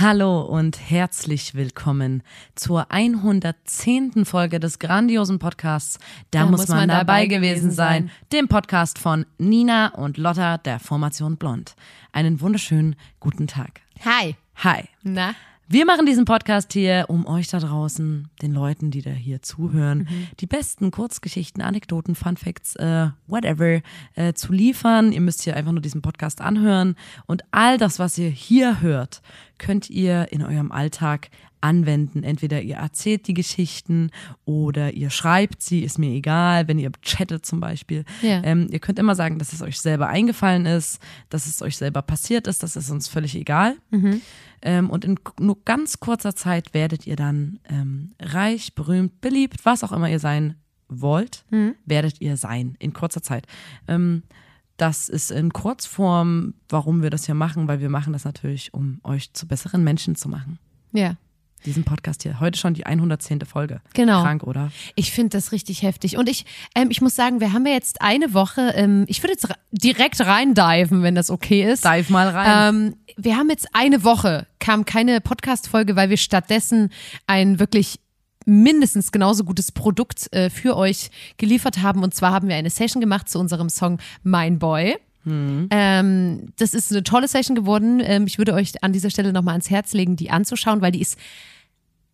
[0.00, 2.22] Hallo und herzlich willkommen
[2.54, 4.24] zur 110.
[4.24, 5.98] Folge des grandiosen Podcasts.
[6.30, 8.10] Da, muss, man, dabei gewesen sein.
[8.32, 11.74] Dem Podcast von Nina und Lotta der Formation Blond.
[12.12, 13.82] Einen wunderschönen guten Tag.
[14.02, 14.36] Hi.
[14.56, 14.88] Hi.
[15.02, 15.34] Na?
[15.72, 20.08] Wir machen diesen Podcast hier, um euch da draußen, den Leuten, die da hier zuhören,
[20.40, 23.80] die besten Kurzgeschichten, Anekdoten, Fun Facts, äh, whatever,
[24.16, 25.12] äh, zu liefern.
[25.12, 26.96] Ihr müsst hier einfach nur diesen Podcast anhören
[27.26, 29.22] und all das, was ihr hier hört,
[29.58, 32.22] könnt ihr in eurem Alltag anwenden.
[32.22, 34.10] Entweder ihr erzählt die Geschichten
[34.44, 38.04] oder ihr schreibt sie, ist mir egal, wenn ihr chattet zum Beispiel.
[38.22, 38.42] Ja.
[38.44, 42.02] Ähm, ihr könnt immer sagen, dass es euch selber eingefallen ist, dass es euch selber
[42.02, 43.76] passiert ist, das ist uns völlig egal.
[44.62, 49.84] Ähm, und in nur ganz kurzer Zeit werdet ihr dann ähm, reich, berühmt, beliebt, was
[49.84, 50.56] auch immer ihr sein
[50.88, 51.44] wollt,
[51.86, 53.46] werdet ihr sein in kurzer Zeit.
[53.86, 54.24] Ähm,
[54.76, 58.98] das ist in Kurzform, warum wir das hier machen, weil wir machen das natürlich, um
[59.04, 60.58] euch zu besseren Menschen zu machen.
[60.92, 61.16] Ja.
[61.64, 62.40] Diesen Podcast hier.
[62.40, 63.40] Heute schon die 110.
[63.42, 63.80] Folge.
[63.94, 64.22] Genau.
[64.22, 64.70] Krank, oder?
[64.94, 66.16] Ich finde das richtig heftig.
[66.16, 69.32] Und ich, ähm, ich muss sagen, wir haben ja jetzt eine Woche, ähm, ich würde
[69.32, 71.84] jetzt direkt reindiven, wenn das okay ist.
[71.84, 72.74] Dive mal rein.
[72.74, 76.90] Ähm, wir haben jetzt eine Woche, kam keine Podcast-Folge, weil wir stattdessen
[77.26, 78.00] ein wirklich
[78.46, 82.02] mindestens genauso gutes Produkt äh, für euch geliefert haben.
[82.02, 84.96] Und zwar haben wir eine Session gemacht zu unserem Song Mein Boy.
[85.26, 88.00] Ähm, das ist eine tolle Session geworden.
[88.02, 91.00] Ähm, ich würde euch an dieser Stelle nochmal ans Herz legen, die anzuschauen, weil die
[91.02, 91.18] ist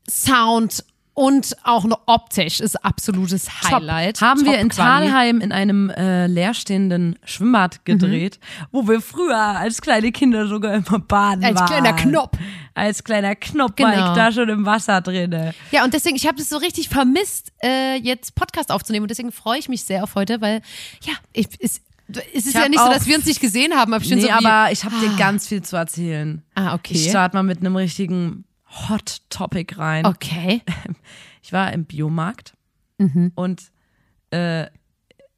[0.08, 4.20] Sound und auch noch optisch ist absolutes Highlight.
[4.20, 5.06] Haben wir Top in Quali.
[5.08, 8.38] Talheim in einem äh, leerstehenden Schwimmbad gedreht,
[8.70, 11.66] wo wir früher als kleine Kinder sogar immer baden Als waren.
[11.68, 12.36] kleiner Knopf.
[12.74, 14.10] Als kleiner Knopf war Genau.
[14.10, 15.54] ich da schon im Wasser drinne.
[15.70, 19.04] Ja, und deswegen, ich habe es so richtig vermisst, äh, jetzt Podcast aufzunehmen.
[19.04, 20.60] Und deswegen freue ich mich sehr auf heute, weil,
[21.00, 21.80] ja, ich, es,
[22.34, 23.92] es ist ja nicht so, dass wir uns nicht gesehen haben.
[23.92, 26.42] Aber ich Nee, so aber ich habe dir ganz viel zu erzählen.
[26.54, 26.94] Ah, okay.
[26.94, 28.44] Ich starte mal mit einem richtigen
[28.88, 30.06] Hot Topic rein.
[30.06, 30.62] Okay.
[31.42, 32.54] Ich war im Biomarkt
[32.98, 33.30] Mhm.
[33.36, 33.70] und
[34.32, 34.66] äh,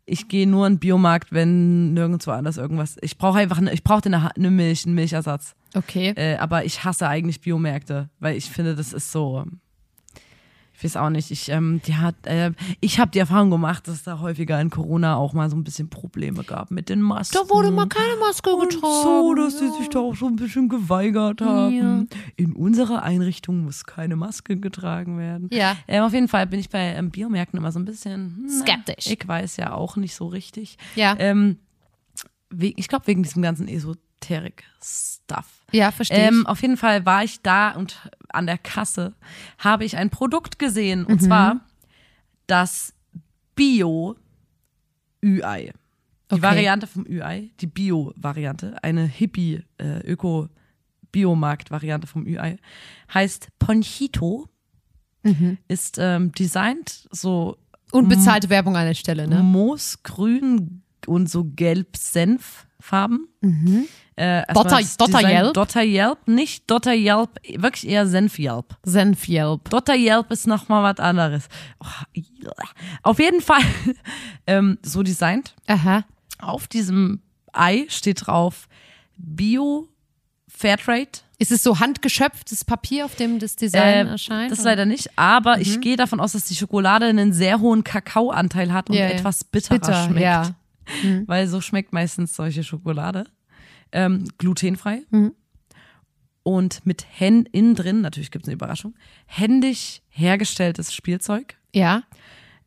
[0.06, 2.96] ich gehe nur in den Biomarkt, wenn nirgendwo anders irgendwas.
[3.02, 5.54] Ich brauche einfach eine, ich brauche eine, eine Milch, einen Milchersatz.
[5.74, 6.14] Okay.
[6.16, 9.44] Äh, aber ich hasse eigentlich Biomärkte, weil ich finde, das ist so.
[10.78, 11.32] Ich weiß auch nicht.
[11.32, 14.70] Ich, ähm, die hat, äh, ich habe die Erfahrung gemacht, dass es da häufiger in
[14.70, 17.36] Corona auch mal so ein bisschen Probleme gab mit den Masken.
[17.42, 19.02] Da wurde mal keine Maske und getragen.
[19.02, 22.08] so, dass sie sich da auch so ein bisschen geweigert haben.
[22.36, 25.48] In unserer Einrichtung muss keine Maske getragen werden.
[25.52, 25.76] Ja.
[25.88, 29.08] Ähm, auf jeden Fall bin ich bei ähm, Biomärkten immer so ein bisschen hm, Skeptisch.
[29.08, 30.78] Ich weiß ja auch nicht so richtig.
[30.94, 31.16] Ja.
[31.18, 31.58] Ähm,
[32.56, 35.46] ich glaube wegen diesem ganzen Esoterik-Stuff.
[35.72, 36.48] Ja, verstehe Ähm, ich.
[36.48, 39.14] auf jeden Fall war ich da und an der Kasse
[39.58, 41.06] habe ich ein Produkt gesehen Mhm.
[41.06, 41.60] und zwar
[42.46, 42.94] das
[43.54, 44.16] Bio-Ü-Ei.
[46.30, 46.42] Die Okay.
[46.42, 52.58] Variante vom Ü-Ei, die Bio-Variante, eine Hippie-Öko-Biomarkt-Variante vom Ü-Ei,
[53.12, 54.48] heißt Ponchito,
[55.24, 55.58] Mhm.
[55.68, 57.56] ist ähm, designt so
[57.90, 59.42] Unbezahlte Werbung an der Stelle, ne?
[59.42, 63.26] moosgrün und so gelb-senffarben.
[64.18, 65.54] Äh, Dotter- Dotter Yelp?
[65.54, 68.76] Dotter Yelp, nicht Dotter Yelp, wirklich eher Senf-Yelp.
[68.84, 69.70] Senf-Yelp.
[69.70, 71.48] Dotter Yelp ist nochmal was anderes.
[71.80, 72.20] Oh,
[73.02, 73.62] auf jeden Fall
[74.46, 75.54] ähm, so designt.
[75.66, 76.04] Aha.
[76.40, 77.20] Auf diesem
[77.52, 78.68] Ei steht drauf
[79.16, 79.88] Bio
[80.48, 81.10] Fairtrade.
[81.40, 84.50] Ist es so handgeschöpftes Papier, auf dem das Design Äh, erscheint?
[84.50, 84.70] das oder?
[84.70, 85.62] leider nicht, aber Mhm.
[85.62, 89.06] ich gehe davon aus, dass die Schokolade einen sehr hohen Kakaoanteil hat und ja.
[89.06, 90.20] etwas bitterer Bitter, schmeckt.
[90.20, 90.50] ja.
[91.26, 93.24] Weil so schmeckt meistens solche Schokolade.
[93.92, 95.02] Ähm, glutenfrei.
[95.10, 95.32] Mhm.
[96.42, 98.94] Und mit Händen innen drin, natürlich gibt es eine Überraschung,
[99.26, 101.56] händisch hergestelltes Spielzeug.
[101.74, 102.04] Ja.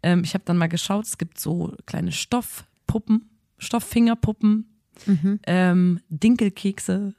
[0.04, 4.68] Ähm, ich habe dann mal geschaut, es gibt so kleine Stoffpuppen, Stofffingerpuppen,
[5.08, 5.40] Mhm.
[5.48, 7.16] ähm, Dinkelkekse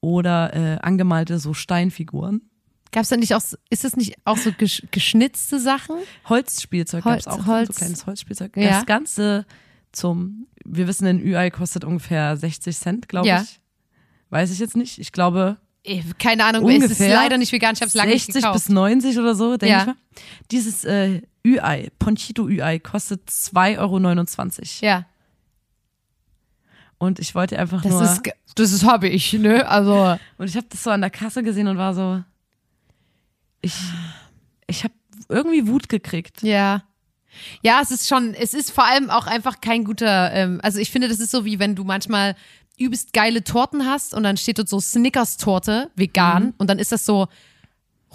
[0.00, 2.50] oder äh, angemalte so Steinfiguren.
[2.90, 5.96] Gab es da nicht auch, ist es nicht auch so gesch geschnitzte Sachen?
[6.28, 7.68] Holzspielzeug gab es Holz- auch, Holz.
[7.68, 8.56] so kleines Holzspielzeug.
[8.56, 8.70] Ja.
[8.70, 9.46] Das Ganze
[9.92, 13.42] zum, wir wissen, ein Ü-Ei kostet ungefähr 60 Cent, glaube Ja.
[13.42, 13.60] ich.
[14.30, 14.98] Weiß ich jetzt nicht.
[14.98, 15.56] Ich glaube
[16.18, 18.54] Keine Ahnung, es ist ungefähr leider nicht vegan, ich habe es lange nicht 60 gekauft.
[18.66, 19.80] bis 90 oder so, denke Ja.
[19.82, 19.96] ich mal.
[20.50, 24.86] Dieses äh, Ü-Ei, Ponchito Ü-Ei, kostet 2,29 Euro.
[24.86, 25.06] ja,
[26.98, 28.02] Und ich wollte einfach das nur.
[28.02, 28.22] ist,
[28.56, 29.68] das ist habe ich, ne?
[29.68, 32.22] Also, Und ich habe das so an der Kasse gesehen und war so.
[33.60, 33.74] Ich,
[34.66, 34.94] ich habe
[35.28, 36.42] irgendwie Wut gekriegt.
[36.42, 36.82] ja.
[37.62, 40.90] Ja, es ist schon, es ist vor allem auch einfach kein guter, ähm, also ich
[40.90, 42.34] finde, das ist so wie wenn du manchmal
[42.78, 46.54] übelst geile Torten hast und dann steht dort so Snickers-Torte, vegan, Mhm.
[46.58, 47.26] und dann ist das so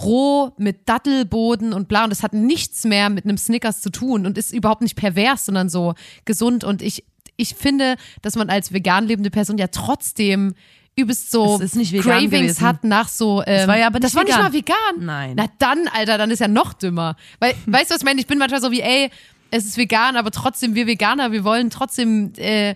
[0.01, 4.25] roh mit Dattelboden und bla und das hat nichts mehr mit einem Snickers zu tun
[4.25, 5.93] und ist überhaupt nicht pervers, sondern so
[6.25, 7.03] gesund und ich,
[7.37, 10.53] ich finde, dass man als vegan lebende Person ja trotzdem
[10.95, 12.61] übelst so Cravings gewesen.
[12.61, 15.05] hat nach so ähm, war ja aber das nicht war nicht mal vegan.
[15.05, 15.33] Nein.
[15.37, 17.15] Na dann, Alter, dann ist ja noch dümmer.
[17.39, 18.19] Weil, weißt du, was ich meine?
[18.19, 19.09] Ich bin manchmal so wie, ey,
[19.51, 22.75] es ist vegan, aber trotzdem, wir Veganer, wir wollen trotzdem äh,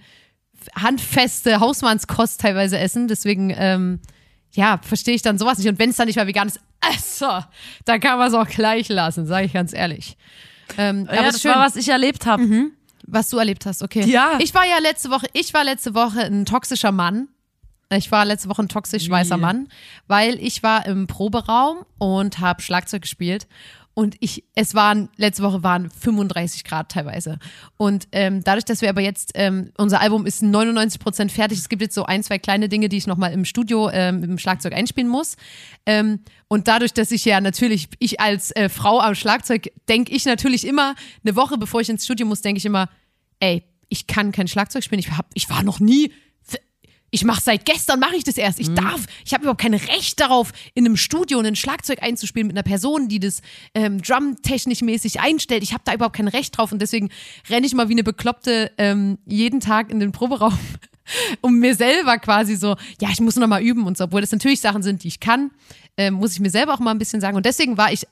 [0.76, 3.08] handfeste Hausmannskost teilweise essen.
[3.08, 4.00] Deswegen, ähm,
[4.52, 5.68] ja, verstehe ich dann sowas nicht.
[5.68, 7.44] Und wenn es dann nicht mal vegan ist, also,
[7.86, 10.18] dann kann man es auch gleich lassen, sage ich ganz ehrlich.
[10.78, 12.44] Ähm, Ja, aber das schön, war, was ich erlebt habe.
[13.04, 14.04] was du erlebt hast, okay.
[14.06, 14.38] Ja.
[14.40, 17.28] Ich war ja letzte Woche, ich war letzte Woche ein toxischer Mann.
[17.94, 19.38] Ich war letzte Woche ein toxisch weißer?
[19.38, 19.68] Mann,
[20.08, 23.48] weil ich war im Proberaum und habe Schlagzeug gespielt.
[23.96, 27.40] Und ich, es waren, letzte Woche waren 35 Grad teilweise.
[27.78, 31.60] Und ähm, dadurch, dass wir aber jetzt, ähm, unser Album ist 99 Prozent fertig.
[31.60, 34.30] Es gibt jetzt so ein, zwei kleine Dinge, die ich nochmal im Studio ähm, mit
[34.30, 35.38] dem Schlagzeug einspielen muss.
[35.86, 40.26] Ähm, und dadurch, dass ich ja natürlich, ich als äh, Frau am Schlagzeug, denke ich
[40.26, 42.90] natürlich immer, eine Woche bevor ich ins Studio muss, denke ich immer,
[43.40, 45.00] ey, ich kann kein Schlagzeug spielen.
[45.00, 46.12] Ich, hab, ich war noch nie.
[47.16, 48.60] Ich mache seit gestern mache ich das erst.
[48.60, 52.58] Ich darf, ich habe überhaupt kein Recht darauf, in einem Studio ein Schlagzeug einzuspielen mit
[52.58, 53.42] einer Person, die das
[53.74, 55.64] ähm, drumtechnisch mäßig einstellt.
[55.64, 57.10] Ich habe da überhaupt kein Recht drauf und deswegen
[57.50, 60.60] renne ich mal wie eine Bekloppte ähm, jeden Tag in den Proberaum,
[61.40, 64.34] um mir selber quasi so, ja, ich muss noch mal üben und so, obwohl das
[64.34, 65.52] natürlich Sachen sind, die ich kann,
[65.96, 67.38] ähm, muss ich mir selber auch mal ein bisschen sagen.
[67.38, 68.06] Und deswegen war ich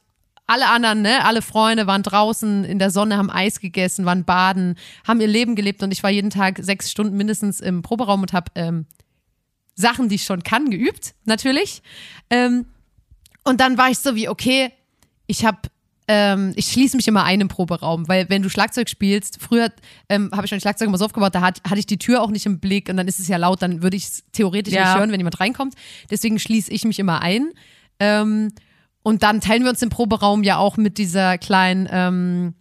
[0.45, 4.75] alle anderen, ne, alle Freunde waren draußen in der Sonne, haben Eis gegessen, waren baden,
[5.07, 8.33] haben ihr Leben gelebt und ich war jeden Tag sechs Stunden mindestens im Proberaum und
[8.33, 8.85] habe ähm,
[9.75, 11.81] Sachen, die ich schon kann, geübt, natürlich.
[12.29, 12.65] Ähm,
[13.43, 14.71] und dann war ich so wie, okay,
[15.27, 15.59] ich habe
[16.07, 19.71] ähm, ich schließe mich immer ein im Proberaum, weil wenn du Schlagzeug spielst, früher
[20.09, 22.29] ähm, habe ich mein Schlagzeug immer so aufgebaut, da hat, hatte ich die Tür auch
[22.29, 24.83] nicht im Blick und dann ist es ja laut, dann würde ich es theoretisch Ja.
[24.83, 25.75] nicht hören, wenn jemand reinkommt.
[26.11, 27.51] Deswegen schließe ich mich immer ein.
[27.99, 28.51] Ähm,
[29.03, 32.53] und dann teilen wir uns den Proberaum ja auch mit dieser kleinen, ähm,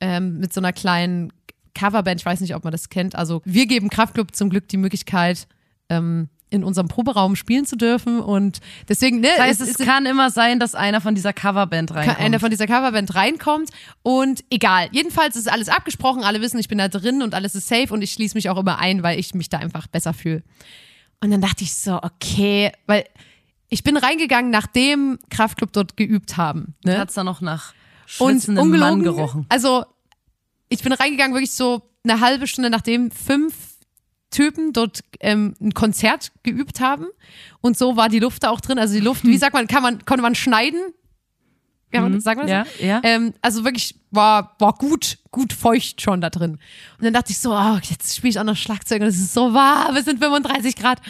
[0.00, 1.32] ähm, mit so einer kleinen
[1.74, 3.14] Coverband, ich weiß nicht, ob man das kennt.
[3.14, 5.46] Also wir geben Kraftclub zum Glück die Möglichkeit,
[5.88, 8.20] ähm, in unserem Proberaum spielen zu dürfen.
[8.20, 11.32] Und deswegen, ne, Das heißt, es es ist kann immer sein, dass einer von dieser
[11.32, 12.20] Coverband reinkommt.
[12.20, 13.70] einer von dieser Coverband reinkommt
[14.02, 14.88] und egal.
[14.92, 18.02] Jedenfalls ist alles abgesprochen, alle wissen, ich bin da drin und alles ist safe und
[18.02, 20.42] ich schließe mich auch immer ein, weil ich mich da einfach besser fühle.
[21.20, 23.04] Und dann dachte ich so, okay, weil
[23.72, 26.74] ich bin reingegangen, nachdem Kraftclub dort geübt haben.
[26.84, 26.98] Ne?
[26.98, 27.72] Hat's da noch nach
[28.18, 29.46] und ungelogen, Mann gerochen.
[29.48, 29.86] Also,
[30.68, 33.54] ich bin reingegangen, wirklich so eine halbe Stunde, nachdem fünf
[34.30, 37.06] Typen dort ähm, ein Konzert geübt haben.
[37.62, 38.78] Und so war die Luft da auch drin.
[38.78, 40.80] Also die Luft, wie sagt man, kann man, konnte man schneiden?
[41.90, 42.66] Kann man, sagt man das?
[42.78, 42.86] Mhm.
[42.86, 43.00] Ja, ja.
[43.04, 46.58] Ähm, also wirklich war, war gut, gut feucht schon da drin.
[46.98, 49.32] Und dann dachte ich so, oh, jetzt spiele ich auch noch Schlagzeug und es ist
[49.32, 51.00] so warm, es sind 35 Grad.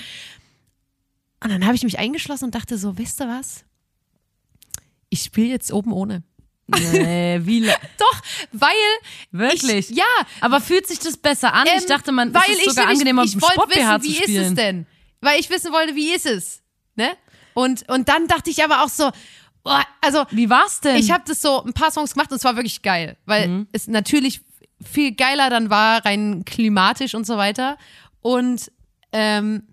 [1.42, 3.64] Und dann habe ich mich eingeschlossen und dachte so, wisst ihr was?
[5.08, 6.22] Ich spiele jetzt oben ohne.
[6.68, 7.60] Nee, wie
[7.98, 8.22] Doch,
[8.52, 8.70] weil
[9.30, 9.90] Wirklich?
[9.90, 10.04] Ich, ja,
[10.40, 11.66] Aber fühlt sich das besser an?
[11.66, 13.76] ich ähm, dachte, man weil es ist ich sogar nämlich- angenehmer, ich im wollte Sport-BH
[13.76, 14.42] wissen, zu wie ist spielen.
[14.44, 14.86] es denn?
[15.20, 16.62] Weil ich wissen wollte, wie ist es?
[16.94, 17.10] Ne?
[17.54, 19.10] Und, und dann dachte ich aber auch so,
[19.64, 20.96] oh, also Wie war's denn?
[20.96, 23.68] ich habe das so ein paar Songs gemacht und es war wirklich geil, weil Mhm.
[23.72, 24.40] es natürlich
[24.82, 27.76] viel geiler dann war, rein klimatisch und so weiter.
[28.20, 28.70] Und
[29.12, 29.64] ähm,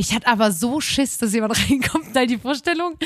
[0.00, 2.96] ich hatte aber so Schiss, dass jemand reinkommt, da die Vorstellung.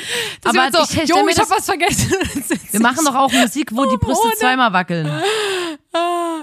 [0.41, 2.11] Dass Aber jemand so, ich jo, ich hab was vergessen.
[2.71, 4.35] Wir machen doch auch Musik, wo die Brüste Ohne.
[4.35, 5.07] zweimal wackeln.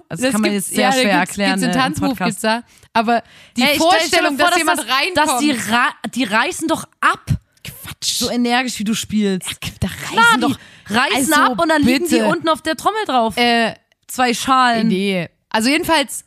[0.08, 1.60] Also das kann man jetzt eher ja, schwer gibt's, erklären.
[1.60, 2.18] Gibt's einen äh, Podcast.
[2.26, 2.62] gibt's da.
[2.92, 3.22] Aber
[3.56, 5.16] die Hey, Vorstellung, vor, dass, jemand das, reinkommt.
[5.16, 7.24] Dass die, ra die reißen doch ab.
[7.62, 8.14] Quatsch.
[8.18, 9.48] So energisch, wie du spielst.
[9.80, 10.58] da Klar, reißen doch.
[10.88, 12.26] Reißen Also, ab und dann liegen die bitte.
[12.26, 13.36] unten auf der Trommel drauf.
[13.36, 13.74] Äh,
[14.08, 14.88] Zwei Schalen.
[14.88, 15.28] nee.
[15.50, 16.24] Also jedenfalls,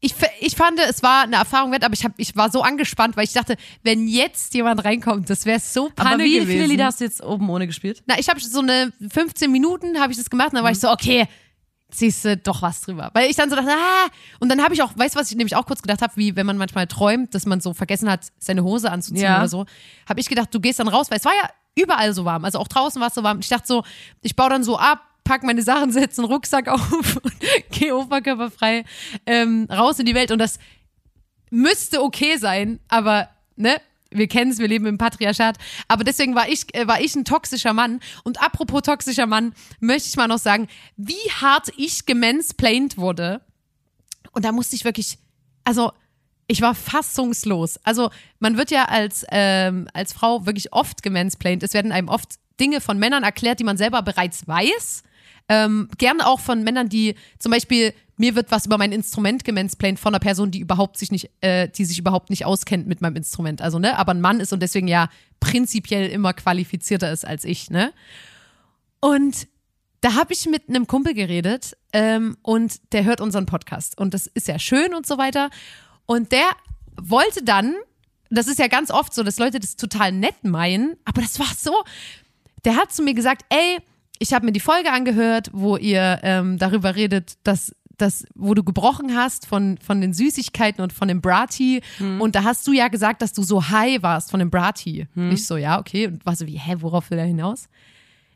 [0.00, 3.16] ich, ich fand, es war eine Erfahrung wert, aber ich, hab, ich war so angespannt,
[3.16, 6.48] weil ich dachte, wenn jetzt jemand reinkommt, das wäre so Panne Aber wie gewesen.
[6.50, 8.02] viele Lieder hast du jetzt oben ohne gespielt?
[8.06, 10.80] Na, ich habe so eine 15 Minuten habe ich das gemacht und dann war ich
[10.80, 11.26] so, okay,
[11.90, 13.10] ziehst du doch was drüber.
[13.14, 14.06] Weil ich dann so dachte, ah,
[14.40, 16.36] und dann habe ich auch, weißt du, was ich nämlich auch kurz gedacht habe, wie
[16.36, 19.38] wenn man manchmal träumt, dass man so vergessen hat, seine Hose anzuziehen Ja.
[19.38, 19.66] oder so,
[20.08, 22.58] habe ich gedacht, du gehst dann raus, weil es war ja überall so warm, also
[22.58, 23.38] auch draußen war es so warm.
[23.40, 23.82] Ich dachte so,
[24.22, 28.84] ich baue dann so ab, pack meine Sachen, setze einen Rucksack auf und gehe oberkörperfrei
[29.26, 30.58] ähm, raus in die Welt und das
[31.50, 33.80] müsste okay sein, aber ne,
[34.10, 35.58] wir kennen es, wir leben im Patriarchat.
[35.88, 38.00] Aber deswegen war ich, äh, war ich ein toxischer Mann.
[38.24, 43.42] Und apropos toxischer Mann, möchte ich mal noch sagen, wie hart ich gemansplained wurde.
[44.32, 45.18] Und da musste ich wirklich,
[45.64, 45.92] also
[46.46, 47.78] ich war fassungslos.
[47.82, 51.62] Also man wird ja als, ähm, als Frau wirklich oft gemansplained.
[51.62, 55.02] Es werden einem oft Dinge von Männern erklärt, die man selber bereits weiß.
[55.48, 59.98] Ähm, gerne auch von Männern, die zum Beispiel, mir wird was über mein Instrument gemansplained
[59.98, 63.16] von einer Person, die überhaupt sich nicht, äh, die sich überhaupt nicht auskennt mit meinem
[63.16, 63.62] Instrument.
[63.62, 67.70] Also, ne, aber ein Mann ist und deswegen ja prinzipiell immer qualifizierter ist als ich,
[67.70, 67.92] ne?
[69.00, 69.46] Und
[70.00, 74.26] da habe ich mit einem Kumpel geredet ähm, und der hört unseren Podcast und das
[74.26, 75.50] ist ja schön und so weiter.
[76.06, 76.48] Und der
[77.00, 77.74] wollte dann,
[78.30, 81.52] das ist ja ganz oft so, dass Leute das total nett meinen, aber das war
[81.56, 81.84] so,
[82.64, 83.78] der hat zu mir gesagt, ey,
[84.18, 88.62] ich habe mir die Folge angehört, wo ihr ähm, darüber redet, dass das, wo du
[88.62, 91.80] gebrochen hast von, von den Süßigkeiten und von dem Brati.
[91.96, 92.20] Hm.
[92.20, 95.06] Und da hast du ja gesagt, dass du so high warst von dem Brati.
[95.14, 95.30] Hm.
[95.30, 96.08] Ich so, ja, okay.
[96.08, 97.68] Und war so wie, hä, worauf will er hinaus?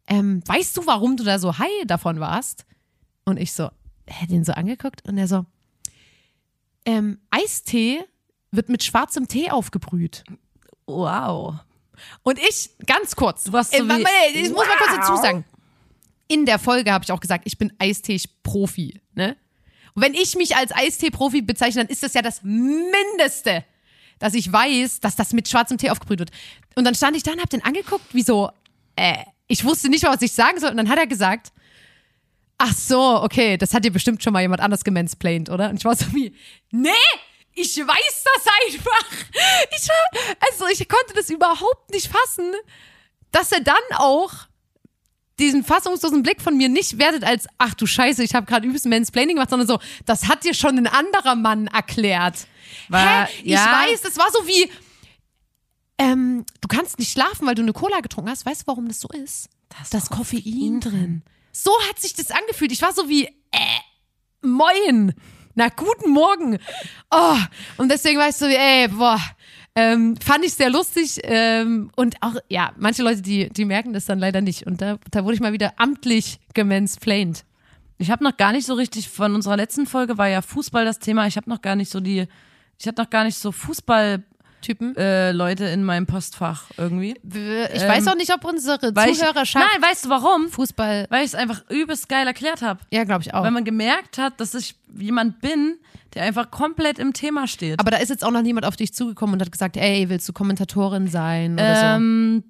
[0.07, 2.65] Ähm, weißt du, warum du da so high davon warst?
[3.27, 3.69] Und ich so,
[4.07, 5.45] hä, den so angeguckt und er so,
[6.87, 8.01] ähm, Eistee
[8.51, 10.25] wird mit schwarzem Tee aufgebrüht.
[10.87, 11.57] Wow.
[12.23, 15.23] Und ich, ganz kurz, Du warst so äh, wie- ich muss mal kurz dazu Wow.
[15.23, 15.45] sagen.
[16.31, 19.01] In der Folge habe ich auch gesagt, ich bin Eistee-Profi.
[19.15, 19.37] Ne?
[19.95, 23.65] Und wenn ich mich als Eistee-Profi bezeichne, dann ist das ja das Mindeste,
[24.21, 26.31] dass ich weiß, dass das mit schwarzem Tee aufgebrüht wird.
[26.77, 28.49] Und dann stand ich da und hab den angeguckt, wie so,
[28.95, 29.17] äh,
[29.49, 30.71] ich wusste nicht mal, was ich sagen soll.
[30.71, 31.51] Und dann hat er gesagt,
[32.59, 35.71] ach so, okay, das hat dir bestimmt schon mal jemand anders gemansplained, oder?
[35.71, 36.33] Und ich war so wie,
[36.71, 36.91] nee,
[37.55, 39.27] ich weiß das einfach.
[39.77, 42.53] Ich war, also ich konnte das überhaupt nicht fassen,
[43.33, 44.33] dass er dann auch
[45.41, 48.87] diesen fassungslosen Blick von mir nicht wertet als, ach du Scheiße, ich habe gerade übelst
[48.87, 52.47] Mansplaining gemacht, sondern so, das hat dir schon ein anderer Mann erklärt.
[52.89, 53.43] War- Hä?
[53.45, 53.59] ja.
[53.85, 54.71] Ich weiß, das war so wie,
[55.99, 58.47] ähm, du kannst nicht schlafen, weil du eine Cola getrunken hast.
[58.47, 59.49] Weißt du, warum das so ist?
[59.91, 61.23] Da ist Koffein drin.
[61.53, 62.73] So hat sich das angefühlt.
[62.73, 63.81] Ich war so wie, äh,
[64.43, 65.15] moin.
[65.55, 66.59] Na, guten Morgen.
[67.11, 67.37] Oh,
[67.77, 69.21] und deswegen so wie, ey, boah,
[69.75, 71.21] ähm, fand ich sehr lustig.
[71.23, 74.67] Ähm, und auch, ja, manche Leute, die, die merken das dann leider nicht.
[74.67, 77.45] Und da, da wurde ich mal wieder amtlich gemansplained.
[77.99, 80.99] Ich habe noch gar nicht so richtig, von unserer letzten Folge war ja Fußball das
[80.99, 81.27] Thema.
[81.27, 82.27] Ich habe noch gar nicht so die,
[82.79, 84.25] ich habe noch gar nicht so Fußball
[84.61, 84.97] Typen.
[84.97, 87.15] äh, Leute in meinem Postfach irgendwie.
[87.23, 90.49] Ich weiß auch nicht, ob unsere Ähm, Zuhörerschaft Ich, nein, weißt du warum?
[90.49, 91.07] Fußball.
[91.11, 92.81] Weil ich es einfach übelst geil erklärt habe.
[92.93, 93.43] Ja, glaube ich auch.
[93.45, 95.79] Weil man gemerkt hat, dass ich jemand bin,
[96.15, 97.79] der einfach komplett im Thema steht.
[97.79, 100.29] Aber da ist jetzt auch noch niemand auf dich zugekommen und hat gesagt, ey, willst
[100.29, 101.83] du Kommentatorin sein oder so?
[101.87, 102.45] ähm,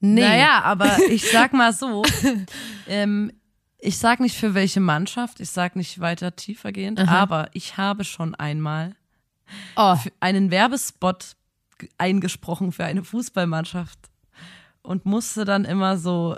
[0.00, 0.20] Nee.
[0.20, 2.04] Naja, aber ich sag mal so,
[2.88, 3.32] ähm,
[3.80, 8.34] ich sag nicht für welche Mannschaft, ich sag nicht weiter tiefergehend, aber ich habe schon
[8.36, 8.94] einmal
[9.76, 11.36] Oh, einen Werbespot
[11.96, 13.98] eingesprochen für eine Fußballmannschaft
[14.82, 16.36] und musste dann immer so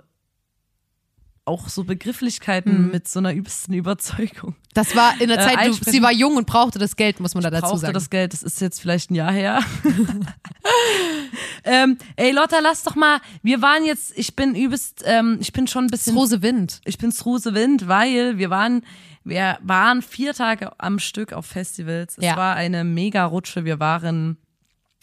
[1.47, 4.55] auch so Begrifflichkeiten mit so einer übelsten Überzeugung.
[4.75, 5.93] das war in der Äh, Zeit, du, einsprechen.
[5.93, 7.95] sie war jung und brauchte das Geld, muss man da dazu brauchte sagen.
[7.95, 9.61] das Geld, das ist jetzt vielleicht ein Jahr her.
[11.65, 15.67] ähm, ey Lotta, lass doch mal, wir waren jetzt, ich bin übelst, ähm, ich bin
[15.67, 16.81] schon ein bisschen Rose Wind.
[16.85, 18.83] ich bin Struse Wind, weil wir waren,
[19.25, 22.17] wir waren vier Tage am Stück auf Festivals.
[22.19, 22.37] Es Ja.
[22.37, 23.65] war eine mega Rutsche.
[23.65, 24.37] Wir waren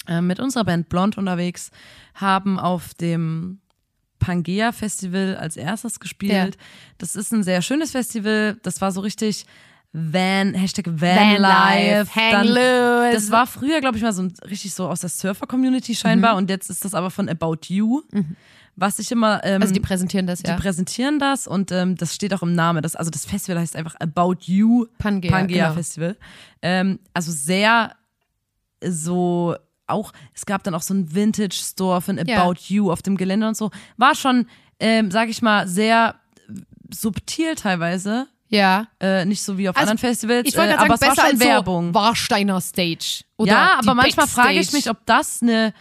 [0.07, 1.69] äh, mit unserer Band Blond unterwegs,
[2.15, 3.59] haben auf dem
[4.19, 6.55] Pangea Festival als erstes gespielt.
[6.55, 6.61] Ja.
[6.97, 8.57] Das ist ein sehr schönes Festival.
[8.63, 9.45] Das war so richtig
[9.93, 12.15] Van, Hashtag Vanlife, Vanlife.
[12.15, 13.11] hang Dann- loose.
[13.13, 16.33] Das war früher, glaube ich, mal so richtig so aus der Surfer-Community scheinbar.
[16.33, 16.37] Mhm.
[16.39, 18.01] Und jetzt ist das aber von About You.
[18.79, 20.55] Was ich immer ähm, Also die präsentieren das die ja.
[20.55, 22.83] präsentieren das und ähm, das steht auch im Namen.
[22.83, 25.73] Das, also das Festival heißt einfach About You Pangea, Pangea genau.
[25.75, 26.15] Festival.
[26.61, 27.95] Ähm, also sehr
[28.83, 29.55] so
[29.87, 32.53] auch, es gab dann auch so einen Vintage-Store von About Ja.
[32.67, 33.71] You auf dem Gelände und so.
[33.95, 34.47] War schon,
[34.79, 36.15] ähm, sag ich mal, sehr
[36.93, 38.27] subtil teilweise.
[38.49, 38.87] ja.
[38.99, 41.17] Äh, nicht so wie auf Also, anderen Festivals, Ich wollte äh, gerade aber sagen, es
[41.17, 41.87] war besser schon als Werbung.
[41.87, 43.23] so Warsteiner Stage.
[43.37, 45.73] Oder ja, die aber manchmal frage ich mich, ob das eine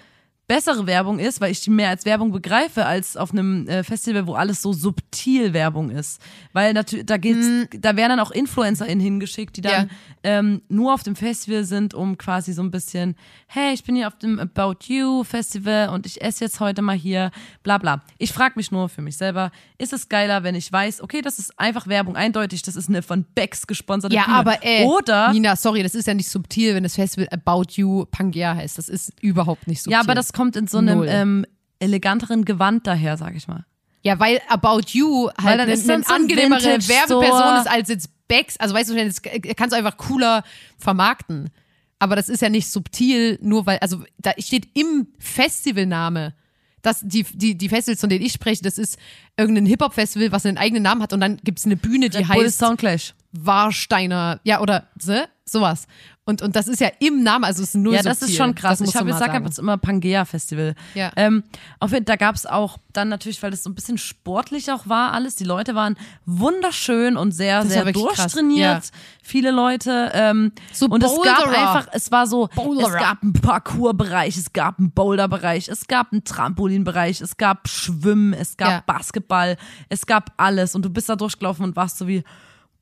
[0.49, 4.27] bessere Werbung ist, weil ich die mehr als Werbung begreife, als auf einem äh, Festival,
[4.27, 6.21] wo alles so subtil Werbung ist.
[6.53, 7.47] Weil natürlich, da geht's,
[7.81, 9.91] da werden dann auch InfluencerInnen hingeschickt, die dann Mhm.
[10.25, 10.39] Ja.
[10.39, 13.17] ähm, nur auf dem Festival sind, um quasi so ein bisschen,
[13.49, 16.97] hey, ich bin hier auf dem About You Festival und ich esse jetzt heute mal
[16.97, 17.31] hier,
[17.63, 18.03] bla bla.
[18.19, 21.39] Ich frage mich nur für mich selber, ist es geiler, wenn ich weiß, okay, das
[21.39, 24.37] ist einfach Werbung, eindeutig, das ist eine von Becks gesponserte Ja, Bühne.
[24.37, 28.05] aber ey, Oder Nina, sorry, das ist ja nicht subtil, wenn das Festival About You
[28.11, 28.79] Pangea heißt.
[28.79, 29.93] Das ist überhaupt nicht subtil.
[29.93, 31.47] Ja, aber das kommt in so einem ähm,
[31.79, 33.65] eleganteren Gewand daher, sag ich mal.
[34.03, 36.63] Ja, weil About You halt eine, eine so angenehmere.
[36.63, 38.57] Werbeperson ist als jetzt Becks.
[38.59, 39.23] Also weißt du, das
[39.57, 40.45] kannst du einfach cooler
[40.79, 41.51] vermarkten.
[41.99, 46.35] Aber das ist ja nicht subtil, nur weil, also da steht im Festivalname,
[46.83, 48.99] dass die, die, die Festivals, von denen ich spreche, das ist
[49.37, 52.29] irgendein Hip-Hop-Festival, was einen eigenen Namen hat und dann gibt es eine Bühne, die Red
[52.29, 53.15] heißt Soundclash.
[53.33, 55.87] Warsteiner, ja, oder so, sowas.
[56.29, 58.33] Und, und das ist ja im Namen, also es ist null Ja, das subtil.
[58.35, 58.81] ist schon krass.
[58.81, 60.75] Das ich habe man jetzt immer Pangea Festival.
[60.95, 61.13] Ja.
[61.15, 61.45] Ähm,
[61.79, 64.73] auf jeden Fall, da gab es auch dann natürlich, weil das so ein bisschen sportlich
[64.73, 65.37] auch war alles.
[65.37, 68.85] Die Leute waren wunderschön und sehr, ja sehr durchtrainiert.
[68.87, 68.91] Ja.
[69.23, 70.11] Viele Leute.
[70.15, 71.59] Ähm, So und es gab Boulderer.
[71.77, 72.99] einfach, es war so, es Boulderer.
[72.99, 78.57] gab einen Parkour-Bereich, es gab einen Boulder-Bereich, es gab einen Trampolin-Bereich, es gab Schwimmen, es
[78.57, 78.83] gab Ja.
[78.85, 79.57] Basketball,
[79.89, 80.75] es gab alles.
[80.75, 82.25] Und du bist da durchgelaufen und warst so wie,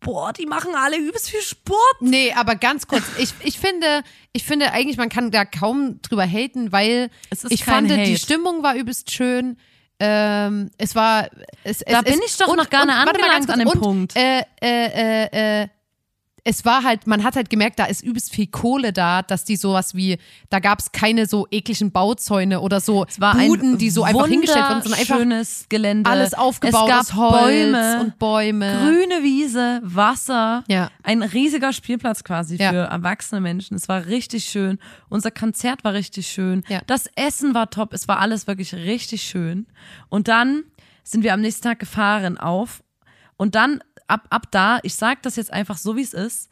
[0.05, 1.97] boah, die machen alle übelst viel Sport.
[2.01, 3.03] Nee, aber ganz kurz.
[3.19, 7.65] Ich, ich finde, ich finde eigentlich, man kann da kaum drüber haten, weil Es ich
[7.65, 8.19] fand, die Hate.
[8.19, 9.57] Stimmung war übelst schön.
[10.01, 11.29] Ähm, es war.
[11.63, 13.81] Es, Da es, bin es, ich doch noch gar nicht angelangt an dem kurz.
[13.81, 14.17] Punkt.
[14.17, 15.69] Und, äh, äh, äh, äh,
[16.47, 19.57] es war halt, man hat halt gemerkt, da ist übelst viel Kohle da, dass die
[19.57, 20.19] sowas wie,
[20.51, 24.27] da gab es keine so ekligen Bauzäune oder so Es war Buden, die so einfach
[24.27, 26.09] hingestellt wurden, sondern einfach schönes Gelände.
[26.11, 28.79] alles aufgebaut es gab Holz Bäume, und Bäume.
[28.79, 30.65] grüne Wiese, Wasser.
[30.69, 30.91] Ja.
[31.03, 32.71] Ein riesiger Spielplatz quasi Ja.
[32.71, 33.75] für erwachsene Menschen.
[33.77, 34.79] Es war richtig schön.
[35.09, 36.63] Unser Konzert war richtig schön.
[36.69, 36.83] Ja.
[36.87, 37.95] Das Essen war top.
[37.95, 39.67] Es war alles wirklich richtig schön.
[40.11, 40.65] Und dann
[41.05, 42.83] sind wir am nächsten Tag gefahren auf.
[43.37, 46.49] Und dann ab, ab da, ich sage das jetzt einfach so, wie es ist,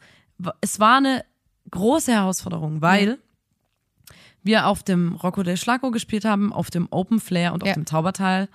[0.61, 1.23] es war eine
[1.71, 3.19] große Herausforderung, weil
[4.43, 7.69] wir auf dem Rocco del Schlago gespielt haben, auf dem Open Flair und Ja.
[7.71, 8.49] auf dem Taubertal.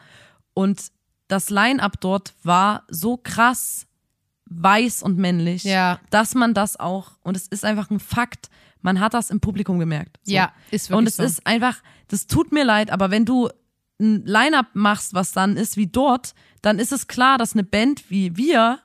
[0.55, 0.91] Und
[1.29, 3.87] das Line-Up dort war so krass
[4.51, 6.01] weiß und männlich, Ja.
[6.11, 8.49] dass man das auch, und es ist einfach ein Fakt,
[8.81, 10.19] man hat das im Publikum gemerkt.
[10.25, 10.33] So.
[10.35, 11.23] Ja, ist wirklich Und es so.
[11.23, 13.49] ist einfach, das tut mir leid, aber wenn du
[14.01, 18.11] ein Line-Up machst, was dann ist wie dort, dann ist es klar, dass eine Band
[18.11, 18.79] wie wir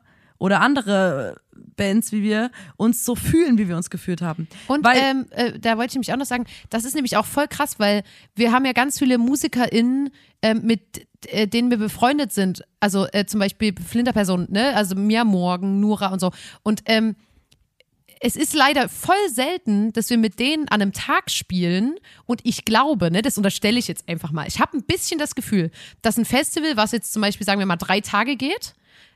[0.44, 1.38] oder andere
[1.78, 4.50] Bands wie wir uns so fühlen, wie wir uns gefühlt haben.
[4.68, 7.26] Und Weil, ähm, äh, da wollte ich nämlich auch noch sagen, das ist nämlich auch
[7.26, 8.04] voll krass, weil
[8.36, 10.10] wir haben ja ganz viele MusikerInnen,
[10.42, 12.66] ähm, mit äh, denen wir befreundet sind.
[12.82, 14.76] Also äh, zum Beispiel Flinterpersonen, ne?
[14.76, 16.32] Also Mia Morgan, Nura und so.
[16.62, 17.16] Und ähm,
[18.20, 21.96] es ist leider voll selten, dass wir mit denen an einem Tag spielen
[22.26, 24.46] und ich glaube, ne, das unterstelle ich jetzt einfach mal.
[24.48, 25.72] Ich habe ein bisschen das Gefühl,
[26.02, 28.74] dass ein Festival, was jetzt zum Beispiel, sagen wir mal, drei Tage geht,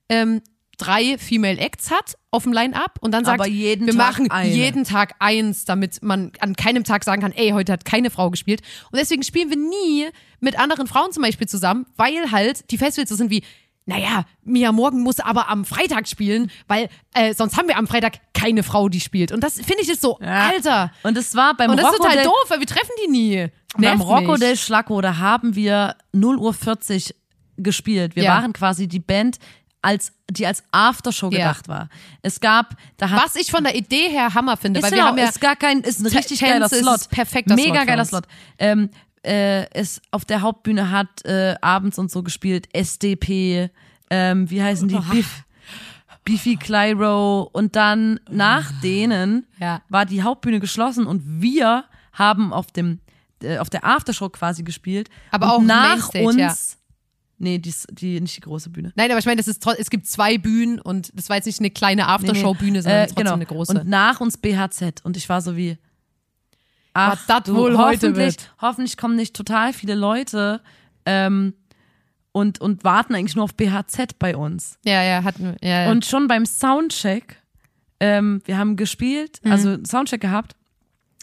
[0.07, 0.41] ähm,
[0.77, 4.53] drei Female Acts hat auf dem Line-Up und dann sagt, wir Tag machen eine.
[4.53, 8.29] jeden Tag eins, damit man an keinem Tag sagen kann, ey, heute hat keine Frau
[8.29, 8.61] gespielt.
[8.91, 10.07] Und deswegen spielen wir nie
[10.39, 13.43] mit anderen Frauen zum Beispiel zusammen, weil halt die Festivals so sind wie,
[13.85, 18.19] naja, Mia Morgan muss aber am Freitag spielen, weil äh, sonst haben wir am Freitag
[18.33, 19.31] keine Frau, die spielt.
[19.31, 20.49] Und das finde ich jetzt so, Ja.
[20.49, 20.91] Alter.
[21.03, 23.09] Und es war beim Und das ist Rocco total del, doof, weil wir treffen die
[23.11, 23.47] nie.
[23.73, 24.41] beim Nervt Rocco mich.
[24.41, 27.15] del Schlacco, da haben wir 0 Uhr 40
[27.57, 28.15] gespielt.
[28.15, 28.35] Wir Ja.
[28.35, 29.37] waren quasi die Band,
[29.87, 31.37] als, die als Aftershow Ja.
[31.51, 31.89] gedacht war.
[32.21, 34.97] Es gab, da hat Was ich von der Idee her Hammer finde, Ist weil wir
[34.97, 37.01] genau, haben ja ist gar kein, ist ein richtig Tänze geiler ist Slot.
[37.03, 38.05] ein perfekter Slot Mega für geiler.
[38.05, 38.23] Slot.
[38.59, 38.89] Ähm,
[39.25, 43.69] äh, ist auf der Hauptbühne hat äh, abends und so gespielt SDP,
[44.09, 44.99] ähm, wie heißen die?
[45.11, 45.43] Biff,
[46.23, 49.81] Beefy Clyro und dann nach denen Ja.
[49.89, 52.99] war die Hauptbühne geschlossen und wir haben auf dem
[53.43, 55.09] äh, auf der Aftershow quasi gespielt.
[55.31, 56.53] Aber und auch nach Mainstage, uns ja.
[57.39, 58.91] Nee, die, die nicht die große Bühne.
[58.95, 61.59] Nein, aber ich meine, das ist es gibt zwei Bühnen und das war jetzt nicht
[61.59, 63.33] eine kleine Aftershow-Bühne, sondern Äh, trotzdem genau.
[63.35, 63.79] eine große.
[63.79, 65.01] Und nach uns BHZ.
[65.03, 65.77] Und ich war so wie,
[66.93, 68.51] ach, Was du, wohl heute hoffentlich, wird.
[68.61, 70.61] hoffentlich kommen nicht total viele Leute
[71.05, 71.53] ähm,
[72.31, 74.77] und, und warten eigentlich nur auf BHZ bei uns.
[74.83, 75.57] ja, ja, hatten wir.
[75.61, 75.91] Ja, ja.
[75.91, 77.41] Und schon beim Soundcheck,
[77.99, 79.51] ähm, wir haben gespielt, Mhm.
[79.51, 80.55] also Soundcheck gehabt,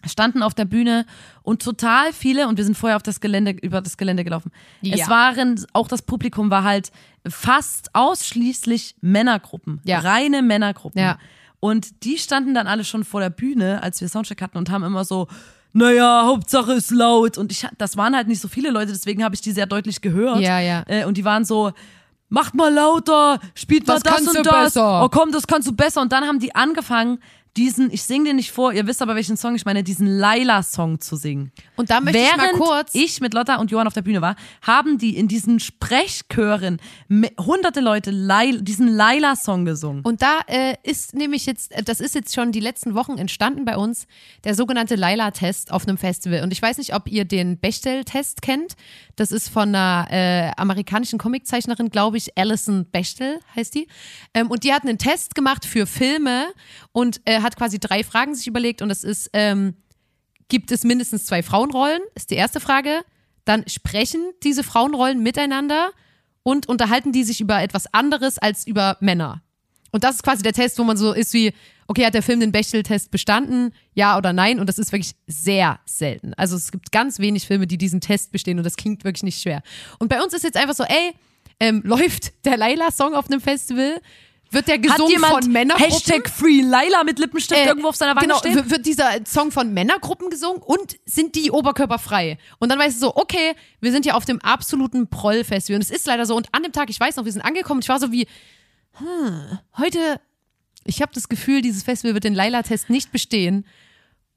[0.06, 1.06] standen auf der Bühne
[1.42, 4.50] und total viele, und wir sind vorher auf das Gelände, über das Gelände gelaufen.
[4.80, 4.94] Ja.
[4.96, 6.90] Es waren, auch das Publikum war halt
[7.26, 9.80] fast ausschließlich Männergruppen.
[9.84, 10.00] Ja.
[10.00, 11.00] Reine Männergruppen.
[11.00, 11.18] Ja.
[11.60, 14.84] Und die standen dann alle schon vor der Bühne, als wir Soundcheck hatten und haben
[14.84, 15.28] immer so,
[15.72, 17.38] naja, Hauptsache ist laut.
[17.38, 20.00] Und ich, das waren halt nicht so viele Leute, deswegen habe ich die sehr deutlich
[20.00, 20.40] gehört.
[20.40, 20.84] Ja, ja.
[20.86, 21.72] Äh, und die waren so,
[22.28, 24.64] macht mal lauter, spielt mal Das das kannst und du das.
[24.74, 25.04] besser.
[25.04, 26.02] Oh komm, das kannst du besser.
[26.02, 27.18] Und dann haben die angefangen,
[27.56, 31.00] diesen, ich singe den nicht vor, ihr wisst aber welchen Song ich meine, diesen Laila-Song
[31.00, 31.52] zu singen.
[31.76, 32.90] Und da möchte Während ich mal kurz.
[32.94, 36.78] ich mit Lotta und Johann auf der Bühne war, haben die in diesen Sprechchören
[37.38, 40.02] hunderte Leute Lai- diesen Laila-Song gesungen.
[40.04, 43.64] und da äh, ist nämlich jetzt, äh, das ist jetzt schon die letzten Wochen entstanden
[43.64, 44.06] bei uns,
[44.44, 46.42] der sogenannte Laila-Test auf einem Festival.
[46.42, 48.74] Und ich weiß nicht, ob ihr den Bechtel-Test kennt.
[49.16, 53.88] Das ist von einer äh, amerikanischen Comiczeichnerin, glaube ich, Alison Bechtel heißt die.
[54.34, 56.46] Ähm, und die hat einen Test gemacht für Filme
[56.92, 58.82] und äh, hat quasi drei Fragen sich überlegt.
[58.82, 59.74] Und das ist, ähm,
[60.48, 62.00] gibt es mindestens zwei Frauenrollen?
[62.14, 63.04] Ist die erste Frage.
[63.44, 65.90] Dann sprechen diese Frauenrollen miteinander
[66.42, 69.42] und unterhalten die sich über etwas anderes als über Männer.
[69.94, 71.52] Und das ist quasi der Test, wo man so ist wie,
[71.86, 73.72] okay, hat der Film den Bechtel-Test bestanden?
[73.94, 74.58] Ja oder nein?
[74.58, 76.34] Und das ist wirklich sehr selten.
[76.34, 79.40] Also es gibt ganz wenig Filme, die diesen Test bestehen und das klingt wirklich nicht
[79.40, 79.62] schwer.
[80.00, 81.14] Und bei uns ist jetzt einfach so, ey,
[81.60, 84.00] ähm, läuft der Laila-Song auf einem Festival?
[84.50, 85.92] Wird der Hat gesungen jemand von Männergruppen?
[85.92, 88.68] Hashtag Free Laila mit Lippenstift Äh, irgendwo auf seiner Wange genau, stehen?
[88.68, 92.38] wird dieser Song von Männergruppen gesungen und sind die oberkörperfrei?
[92.58, 95.92] Und dann weißt du so, okay, wir sind hier auf dem absoluten Proll-Festival und es
[95.92, 96.34] ist leider so.
[96.34, 98.26] Und an dem Tag, ich weiß noch, wir sind angekommen, ich war so wie,
[98.98, 100.20] hm, heute,
[100.84, 103.66] ich habe das Gefühl, dieses Festival wird den Laila-Test nicht bestehen.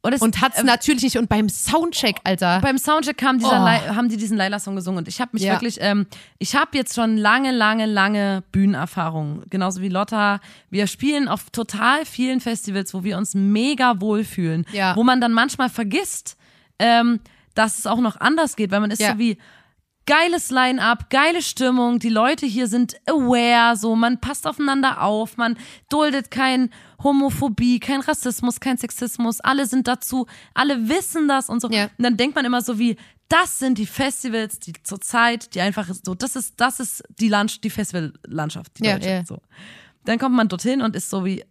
[0.04, 1.18] Und, es, Und hat's äh, natürlich nicht.
[1.18, 2.62] Und beim Soundcheck, Alter.
[2.62, 3.96] beim Soundcheck kam dieser Oh.
[3.96, 5.54] Haben die diesen Laila-Song gesungen und ich habe mich Ja.
[5.54, 6.06] wirklich, ähm,
[6.38, 10.40] ich habe jetzt schon lange, lange, lange Bühnenerfahrung, genauso wie Lotta.
[10.70, 14.96] Wir spielen auf total vielen Festivals, wo wir uns mega wohlfühlen, Ja.
[14.96, 16.38] wo man dann manchmal vergisst,
[16.80, 17.20] ähm,
[17.56, 19.14] dass es auch noch anders geht, weil man ist Ja.
[19.14, 19.38] so wie
[20.08, 25.58] geiles Line-up, geile Stimmung, die Leute hier sind aware, so man passt aufeinander auf, man
[25.90, 26.72] duldet kein
[27.04, 31.70] Homophobie, kein Rassismus, kein Sexismus, alle sind dazu, alle wissen das und so.
[31.70, 31.86] Ja.
[31.98, 32.96] Und dann denkt man immer so wie,
[33.30, 37.64] das sind die Festivals, die zurzeit, die einfach so, das ist, das ist die Land
[37.64, 39.26] die Festivallandschaft, die Ja, deutsche, ja.
[39.26, 39.40] so.
[40.06, 41.44] Dann kommt man dorthin und ist so wie,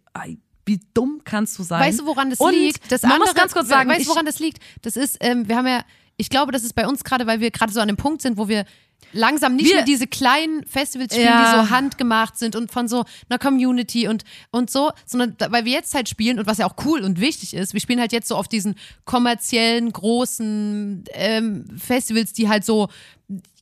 [0.65, 1.79] wie dumm kannst du sein?
[1.79, 2.91] Weißt du, woran das und liegt?
[2.91, 4.59] Das man andere, muss ganz kurz sagen, weißt ich, du, woran das liegt?
[4.81, 5.83] Das ist, ähm, wir haben ja,
[6.17, 8.37] ich glaube, das ist bei uns gerade, weil wir gerade so an dem Punkt sind,
[8.37, 8.65] wo wir
[9.13, 11.51] langsam nicht Wir- mehr diese kleinen Festivals spielen, Ja.
[11.53, 15.71] die so handgemacht sind und von so einer Community und, und so, sondern weil wir
[15.71, 18.27] jetzt halt spielen und was ja auch cool und wichtig ist, wir spielen halt jetzt
[18.27, 18.75] so auf diesen
[19.05, 22.89] kommerziellen, großen ähm, Festivals, die halt so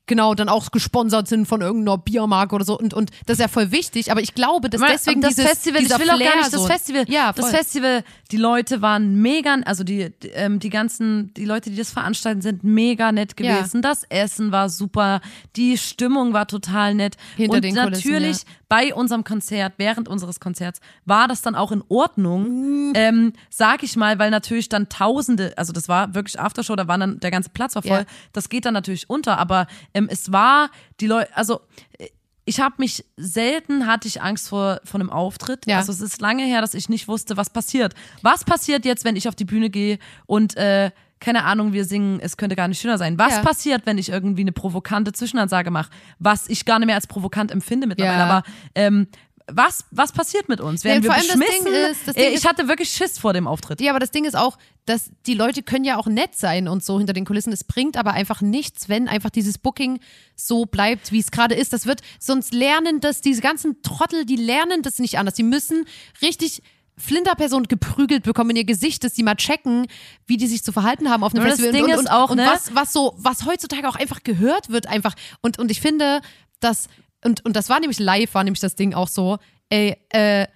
[0.07, 3.47] genau dann auch gesponsert sind von irgendeiner Biermarke oder so und, und das ist ja
[3.47, 6.37] voll wichtig, aber ich glaube, dass deswegen das dieses, Festival, ich will auch Flair gar
[6.37, 7.05] nicht das Festival.
[7.07, 7.55] ja, das voll.
[7.55, 12.41] Festival, die Leute waren mega, also die, ähm, die ganzen, die Leute, die das veranstalten,
[12.41, 13.57] sind mega nett Ja.
[13.57, 13.81] gewesen.
[13.81, 15.21] Das Essen war super,
[15.55, 17.15] die Stimmung war total nett.
[17.35, 18.43] Hinter Und den Kulissen, natürlich ja.
[18.69, 23.95] Bei unserem Konzert, während unseres Konzerts, war das dann auch in Ordnung, ähm, sag ich
[23.95, 27.49] mal, weil natürlich dann Tausende, also das war wirklich Aftershow, da war dann der ganze
[27.49, 27.99] Platz war voll.
[27.99, 28.05] Ja.
[28.33, 31.61] Das geht dann natürlich unter, aber ähm, es war die Leute, also
[31.97, 32.09] äh,
[32.47, 35.65] ich habe mich selten hatte ich Angst vor vor einem Auftritt.
[35.65, 35.77] Ja.
[35.77, 37.95] Also es ist lange her, dass ich nicht wusste, was passiert.
[38.21, 39.97] Was passiert jetzt, wenn ich auf die Bühne gehe
[40.27, 43.17] und äh, keine Ahnung, wir singen, es könnte gar nicht schöner sein.
[43.17, 43.41] Was Ja.
[43.41, 47.51] passiert, wenn ich irgendwie eine provokante Zwischenansage mache, was ich gar nicht mehr als provokant
[47.51, 48.25] empfinde mittlerweile, Ja.
[48.29, 48.43] aber
[48.75, 49.07] ähm,
[49.47, 50.83] was, was passiert mit uns?
[50.83, 51.67] Werden Nee, wir beschmissen?
[52.07, 53.79] Ist- Äh, ich ist- hatte wirklich Schiss vor dem Auftritt.
[53.79, 56.83] Ja, aber das Ding ist auch, dass die Leute können ja auch nett sein und
[56.83, 57.53] so hinter den Kulissen.
[57.53, 59.99] Es bringt aber einfach nichts, wenn einfach dieses Booking
[60.35, 61.73] so bleibt, wie es gerade ist.
[61.73, 65.35] Das wird, sonst lernen das, diese ganzen Trottel, die lernen das nicht anders.
[65.35, 65.85] Die müssen
[66.23, 66.63] richtig
[66.97, 69.87] Flinterperson geprügelt bekommen in ihr Gesicht, dass die mal checken,
[70.27, 71.73] wie die sich zu verhalten haben auf einem das Festival.
[71.73, 72.47] Ding und, und, ist auch, und ne?
[72.47, 75.13] was, was so, was heutzutage auch einfach gehört wird, einfach.
[75.41, 76.21] Und, und ich finde,
[76.59, 76.87] dass,
[77.23, 79.37] und, und das war nämlich live, war nämlich das Ding auch so,
[79.69, 80.47] ey, äh,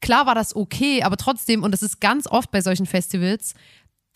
[0.00, 3.54] klar war das okay, aber trotzdem, und das ist ganz oft bei solchen Festivals,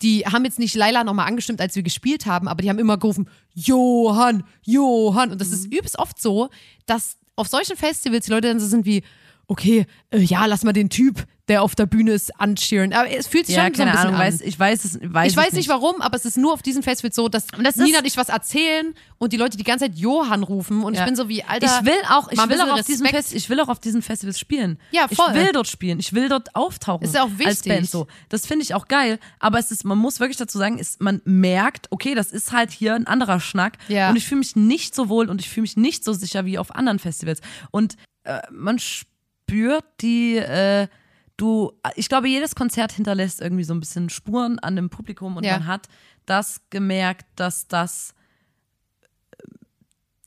[0.01, 2.97] die haben jetzt nicht Laila nochmal angestimmt, als wir gespielt haben, aber die haben immer
[2.97, 5.31] gerufen, Johann, Johann.
[5.31, 6.49] Und das ist übelst oft so,
[6.87, 9.03] dass auf solchen Festivals die Leute dann so sind wie,
[9.51, 12.93] okay, äh, ja, lass mal den Typ, der auf der Bühne ist, ancheeren.
[12.93, 14.21] Aber es fühlt sich Ja, schon so ein bisschen Ahnung, an.
[14.21, 16.81] weiß, ich weiß es, weiß ich weiß nicht warum, aber es ist nur auf diesen
[16.83, 19.97] Festivals so, dass das Nina und ich was erzählen und die Leute die ganze Zeit
[19.97, 21.05] Johann rufen und ich Ja.
[21.05, 23.25] bin so wie, Alter, Ich will auch, ich will auch auf diesen Respekt.
[23.25, 24.79] Fest, ich will auch auf diesen Festivals spielen.
[24.91, 25.25] Ja, voll.
[25.31, 25.99] Ich will dort spielen.
[25.99, 27.03] Ich will dort auftauchen.
[27.05, 27.73] Ist ja auch Als wichtig.
[27.73, 28.07] Band so.
[28.29, 29.19] Das finde ich auch geil.
[29.39, 32.71] Aber es ist, man muss wirklich dazu sagen, ist, man merkt, okay, das ist halt
[32.71, 33.77] hier ein anderer Schnack.
[33.89, 34.09] Ja.
[34.09, 36.57] Und ich fühle mich nicht so wohl und ich fühle mich nicht so sicher wie
[36.57, 37.41] auf anderen Festivals.
[37.71, 38.77] Und äh, man
[39.51, 40.87] spürt die, äh,
[41.37, 45.43] du, ich glaube, jedes Konzert hinterlässt irgendwie so ein bisschen Spuren an dem Publikum und
[45.43, 45.53] Ja.
[45.59, 45.87] man hat
[46.25, 48.13] das gemerkt, dass das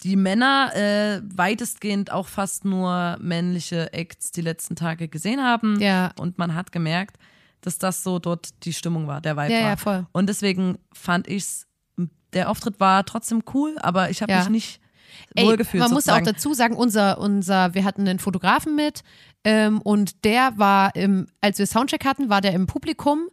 [0.03, 5.81] die Männer äh, weitestgehend auch fast nur männliche Acts die letzten Tage gesehen haben.
[5.81, 6.13] Ja.
[6.19, 7.17] Und man hat gemerkt,
[7.63, 9.69] dass das so dort die Stimmung war, der Vibe Ja, war.
[9.71, 10.07] ja, voll.
[10.13, 11.67] Und deswegen fand ich's,
[12.35, 14.41] der Auftritt war trotzdem cool, aber ich habe Ja.
[14.41, 14.81] mich nicht
[15.35, 15.57] Ey, man
[15.91, 16.25] muss auch sozusagen.
[16.25, 19.03] dazu sagen, unser, unser, wir hatten einen Fotografen mit
[19.45, 23.29] ähm, und der war, im, als wir Soundcheck hatten, war der im Publikum,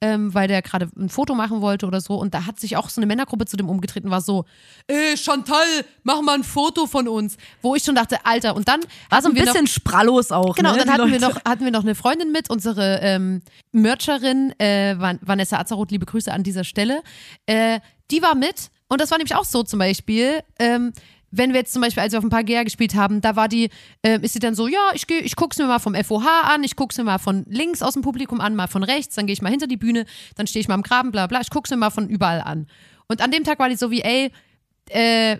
[0.00, 2.88] ähm, weil der gerade ein Foto machen wollte oder so und da hat sich auch
[2.88, 4.44] so eine Männergruppe zu dem umgetreten, war so,
[4.88, 5.62] ey Chantal,
[6.02, 9.28] mach mal ein Foto von uns, wo ich schon dachte, Alter, und dann war so
[9.28, 10.56] ein wir noch- bisschen sprallos auch.
[10.56, 13.42] Genau, ne, und dann hatten wir, noch, hatten wir noch eine Freundin mit, unsere ähm,
[13.70, 17.02] Mercherin, äh, Van- Vanessa Azaroth, liebe Grüße an dieser Stelle.
[17.46, 17.78] Äh,
[18.10, 20.40] die war mit und das war nämlich auch so zum Beispiel.
[20.58, 20.92] Ähm,
[21.32, 23.70] wenn wir jetzt zum Beispiel, als wir auf dem Pagea gespielt haben, da war die,
[24.02, 26.62] äh, ist sie dann so, ja, ich gehe, ich guck's mir mal vom FOH an,
[26.62, 29.32] ich guck's mir mal von links aus dem Publikum an, mal von rechts, dann gehe
[29.32, 30.04] ich mal hinter die Bühne,
[30.36, 32.66] dann stehe ich mal am Graben, bla bla, ich guck's mir mal von überall an.
[33.08, 34.30] Und an dem Tag war die so wie, ey,
[34.90, 35.38] äh,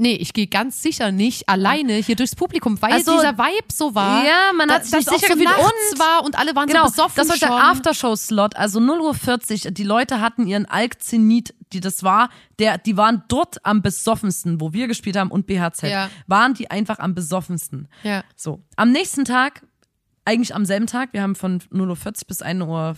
[0.00, 3.94] Nee, ich gehe ganz sicher nicht alleine hier durchs Publikum, weil Also, dieser Vibe so
[3.94, 4.24] war.
[4.24, 6.90] ja, man hat dass, sich sicher so gefühlt und- war und alle waren Genau, so
[6.90, 7.52] besoffen das war der.
[7.70, 9.70] Aftershow-Slot, also 0.40 Uhr.
[9.72, 14.72] Die Leute hatten ihren Alkzenit, die das war, der, die waren dort am besoffensten, wo
[14.72, 16.08] wir gespielt haben und BHZ, Ja.
[16.26, 17.86] waren die einfach am besoffensten.
[18.02, 18.24] Ja.
[18.36, 18.62] So.
[18.76, 19.62] Am nächsten Tag,
[20.24, 22.96] eigentlich am selben Tag, wir haben von 0.40 Uhr bis 1 Uhr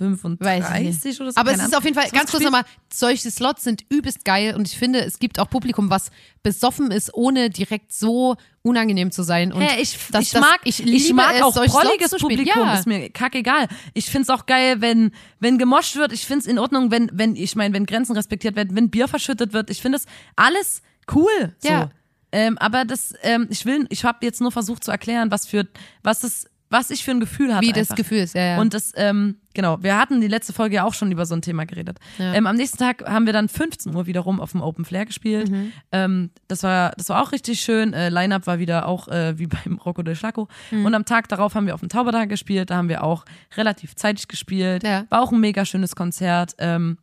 [0.00, 1.20] 35 nicht.
[1.20, 1.40] oder so.
[1.40, 4.54] Aber es ist auf jeden Fall, So ganz kurz nochmal, solche Slots sind übelst geil
[4.56, 6.10] und ich finde, es gibt auch Publikum, was
[6.42, 9.52] besoffen ist, ohne direkt so unangenehm zu sein.
[9.52, 11.84] Und Hä, ich, das, ich das, mag, ich, ich, liebe mag es, auch solche Slots
[11.86, 12.10] prolliges.
[12.20, 12.74] Publikum, Ja.
[12.74, 13.68] ist mir kackegal.
[13.94, 16.12] Ich find's auch geil, wenn, wenn gemoscht wird.
[16.12, 19.52] Ich find's in Ordnung, wenn, wenn, ich meine, wenn Grenzen respektiert werden, wenn Bier verschüttet
[19.52, 19.70] wird.
[19.70, 20.82] Ich finde es alles
[21.14, 21.54] cool.
[21.58, 21.68] So.
[21.68, 21.90] Ja.
[22.32, 25.66] Ähm, aber das, ähm, ich will, ich habe jetzt nur versucht zu erklären, was für,
[26.02, 27.66] was das, was ich für ein Gefühl hatte.
[27.66, 27.96] Wie das einfach.
[27.96, 28.60] Gefühl ist, ja, ja.
[28.60, 31.42] Und das, ähm, genau, wir hatten die letzte Folge ja auch schon über so ein
[31.42, 31.98] Thema geredet.
[32.18, 32.32] Ja.
[32.32, 35.50] Ähm, am nächsten Tag haben wir dann 15 Uhr wiederum auf dem Open Flair gespielt.
[35.50, 35.72] Mhm.
[35.90, 37.92] Ähm, das war, das war auch richtig schön.
[37.92, 40.48] Äh, Line-Up war wieder auch äh, wie beim Rocco del Schlacco.
[40.70, 40.86] Mhm.
[40.86, 42.70] Und am Tag darauf haben wir auf dem Taubertag gespielt.
[42.70, 43.24] Da haben wir auch
[43.56, 44.84] relativ zeitig gespielt.
[44.84, 45.04] Ja.
[45.10, 46.54] War auch ein mega schönes Konzert.
[46.58, 46.98] Ähm,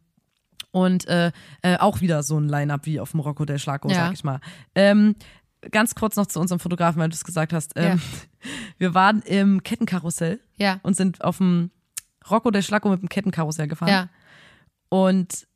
[0.72, 1.32] und äh,
[1.64, 3.96] äh, auch wieder so ein Line-Up wie auf dem Rocco del Schlacco, Ja.
[3.96, 4.40] sag ich mal.
[4.76, 5.16] Ähm,
[5.72, 7.74] ganz kurz noch zu unserem Fotografen, weil du es gesagt hast.
[7.76, 8.02] Ähm,
[8.78, 11.72] Wir waren im Kettenkarussell ja, und sind auf dem
[12.30, 13.90] Rocco del Schlacco mit dem Kettenkarussell gefahren.
[13.90, 14.10] ja,
[14.90, 15.48] Und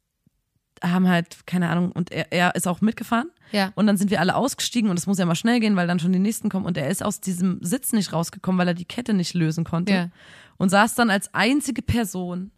[0.84, 3.30] haben halt, keine Ahnung, und er, er ist auch mitgefahren.
[3.52, 3.72] ja.
[3.76, 6.00] Und dann sind wir alle ausgestiegen und es muss ja mal schnell gehen, weil dann
[6.00, 6.66] schon die nächsten kommen.
[6.66, 9.94] Und er ist aus diesem Sitz nicht rausgekommen, weil er die Kette nicht lösen konnte.
[9.94, 10.10] Ja.
[10.58, 12.52] Und saß dann als einzige Person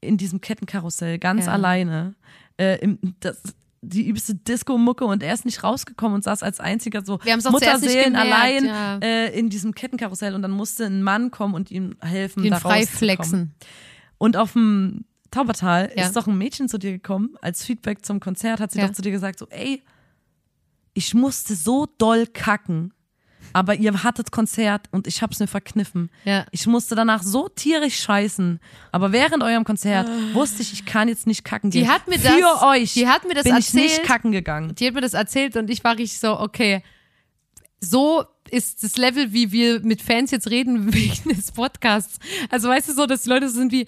[0.00, 1.52] in diesem Kettenkarussell, ganz Ja.
[1.52, 2.14] alleine.
[2.58, 3.42] Äh, im, das,
[3.88, 7.18] die übelste Disco-Mucke und er ist nicht rausgekommen und saß als einziger so
[7.50, 8.98] Mutterseelen allein ja.
[8.98, 12.58] äh, in diesem Kettenkarussell und dann musste ein Mann kommen und ihm helfen, Den da
[12.58, 13.54] rauszukommen.
[14.18, 16.06] Und auf dem Taubertal Ja.
[16.06, 17.36] ist doch ein Mädchen zu dir gekommen.
[17.42, 18.86] Als Feedback zum Konzert hat sie Ja.
[18.86, 19.82] doch zu dir gesagt: so, ey,
[20.94, 22.93] ich musste so doll kacken,
[23.52, 26.10] aber ihr hattet Konzert und ich hab's mir verkniffen.
[26.24, 26.46] Ja.
[26.50, 28.60] Ich musste danach so tierisch scheißen,
[28.92, 31.84] aber während eurem Konzert wusste ich, ich kann jetzt nicht kacken gehen.
[31.84, 34.06] Die hat mir Für das- euch die hat mir das bin ich nicht erzählt.
[34.06, 34.74] kacken gegangen.
[34.74, 36.82] Die hat mir das erzählt und ich war richtig so, okay,
[37.80, 42.18] so ist das Level, wie wir mit Fans jetzt reden wegen des Podcasts.
[42.50, 43.86] Also weißt du so, dass die Leute sind wie,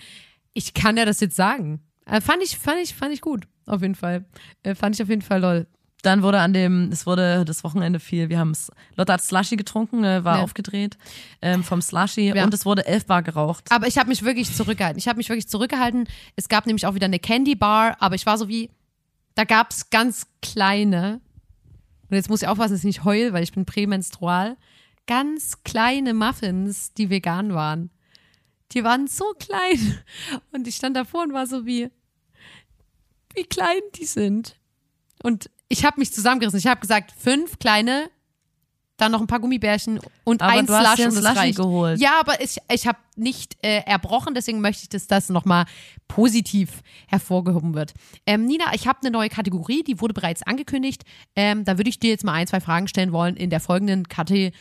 [0.54, 1.80] ich kann ja das jetzt sagen.
[2.06, 4.24] Äh, fand ich, fand ich, fand ich gut, auf jeden Fall.
[4.62, 5.66] Äh, fand ich auf jeden Fall lol.
[6.06, 8.52] Dann wurde an dem, es wurde das Wochenende viel, wir haben
[8.94, 10.42] Lotte hat Slushy getrunken, äh, war Ja.
[10.44, 10.96] aufgedreht
[11.42, 12.44] ähm, vom Slushy Ja.
[12.44, 13.64] und es wurde elf Bar geraucht.
[13.72, 14.98] Aber ich habe mich wirklich zurückgehalten.
[14.98, 16.08] Ich habe mich wirklich zurückgehalten.
[16.36, 18.70] Es gab nämlich auch wieder eine Candy Bar, aber ich war so wie,
[19.34, 21.20] da gab es ganz kleine,
[22.08, 24.56] und jetzt muss ich aufpassen, dass ich nicht heul, weil ich bin prämenstrual,
[25.08, 27.90] ganz kleine Muffins, die vegan waren.
[28.72, 29.98] Die waren so klein.
[30.52, 31.90] Und ich stand davor und war so wie,
[33.34, 34.56] wie klein die sind.
[35.22, 36.58] Und ich habe mich zusammengerissen.
[36.58, 38.08] Ich habe gesagt, fünf kleine,
[38.96, 41.24] dann noch ein paar Gummibärchen und Aber ein du hast Slush dir ein und das
[41.24, 41.58] Slushy reicht.
[41.58, 42.00] geholt.
[42.00, 45.66] Ja, aber ich, ich habe nicht äh, erbrochen, deswegen möchte ich, dass das nochmal
[46.08, 47.92] positiv hervorgehoben wird.
[48.26, 51.02] Ähm, Nina, ich habe eine neue Kategorie, die wurde bereits angekündigt.
[51.34, 54.08] Ähm, da würde ich dir jetzt mal ein, zwei Fragen stellen wollen in der folgenden
[54.08, 54.52] Kategorie.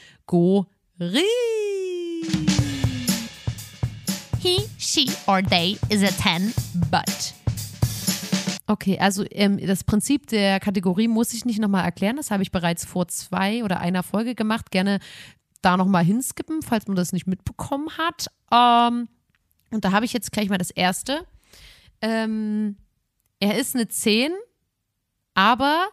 [4.39, 6.53] He, she, or they is a 10,
[6.91, 7.33] but.
[8.67, 12.17] Okay, also ähm, das Prinzip der Kategorie muss ich nicht nochmal erklären.
[12.17, 14.71] Das habe ich bereits vor zwei oder einer Folge gemacht.
[14.71, 14.99] Gerne
[15.61, 18.27] da nochmal hinskippen, falls man das nicht mitbekommen hat.
[18.51, 19.07] Ähm,
[19.71, 21.25] und da habe ich jetzt gleich mal das erste.
[22.01, 22.77] Ähm,
[23.39, 24.31] er ist eine 10,
[25.35, 25.87] aber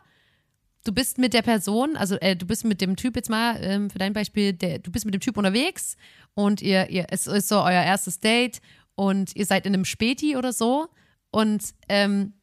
[0.85, 3.91] du bist mit der Person, also äh, du bist mit dem Typ jetzt mal, ähm,
[3.91, 5.97] für dein Beispiel, der, du bist mit dem Typ unterwegs
[6.35, 8.61] und ihr, ihr, es ist so euer erstes Date
[8.95, 10.89] und ihr seid in einem Späti oder so
[11.31, 12.35] und ähm,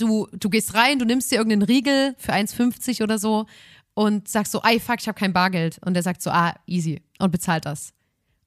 [0.00, 3.46] du, du gehst rein, du nimmst dir irgendeinen Riegel für 1,50 oder so
[3.94, 5.78] und sagst so, ey, fuck, ich habe kein Bargeld.
[5.84, 7.92] Und der sagt so, ah, easy und bezahlt das.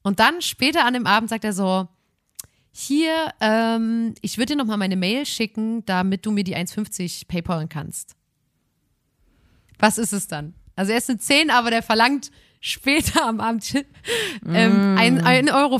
[0.02, 1.88] Und dann später an dem Abend sagt er so,
[2.72, 7.70] hier, ähm, ich würde dir nochmal meine Mail schicken, damit du mir die 1,50 paypalen
[7.70, 8.16] kannst.
[9.80, 10.56] Was ist es dann?
[10.76, 13.74] Also er ist eine 10, aber der verlangt später am Abend
[14.48, 15.80] ähm, ein- 1,50 Euro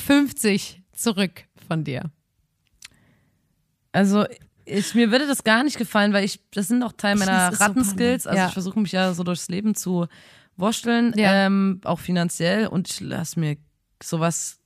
[0.94, 2.12] zurück von dir.
[3.92, 4.26] Also
[4.66, 8.26] ich, mir würde das gar nicht gefallen, weil ich, das sind auch Teil meiner Rattenskills.
[8.26, 8.32] ne?
[8.32, 8.48] Also Ja.
[8.48, 10.08] ich versuche mich ja so durchs Leben zu
[10.58, 11.46] wursteln, Ja.
[11.46, 12.68] ähm, auch finanziell.
[12.68, 13.58] Und ich lasse mir
[14.02, 14.60] sowas,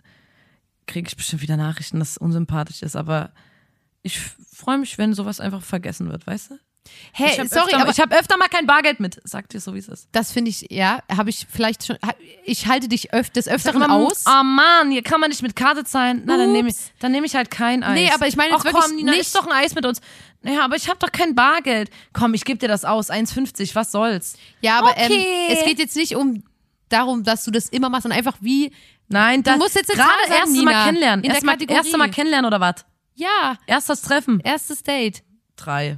[0.85, 2.95] kriege ich bestimmt wieder Nachrichten, dass es unsympathisch ist.
[2.95, 3.31] Aber
[4.03, 6.59] ich freue mich, wenn sowas einfach vergessen wird, weißt du?
[7.13, 9.19] Hey, habe sorry, aber ich hab öfter mal kein Bargeld mit.
[9.23, 10.07] Sag dir so, wie es ist.
[10.11, 11.97] Das finde ich, ja, habe ich vielleicht schon.
[12.45, 14.23] Ich halte dich öf des Öfteren mal, aus.
[14.27, 16.23] Oh Mann, hier kann man nicht mit Karte zahlen.
[16.25, 17.93] Na, dann nehme ich, dann nehme ich halt kein Eis.
[17.99, 19.99] Nee, aber ich meine jetzt wirklich komm, Nina, nicht- doch ein Eis mit uns.
[20.41, 21.89] Naja, aber ich habe doch kein Bargeld.
[22.13, 23.09] Komm, ich gebe dir das aus.
[23.09, 24.37] 1,50, was soll's?
[24.61, 25.47] Ja, aber Okay.
[25.49, 26.43] ähm, es geht jetzt nicht um
[26.89, 28.71] darum, dass du das immer machst, sondern einfach wie,
[29.09, 31.25] Nein, das musst jetzt gerade sagen, erste Nina, Mal kennenlernen.
[31.25, 32.85] in der mal, erste Mal kennenlernen oder was?
[33.15, 34.39] ja, Erstes Treffen.
[34.41, 35.23] erstes Date.
[35.55, 35.97] Drei.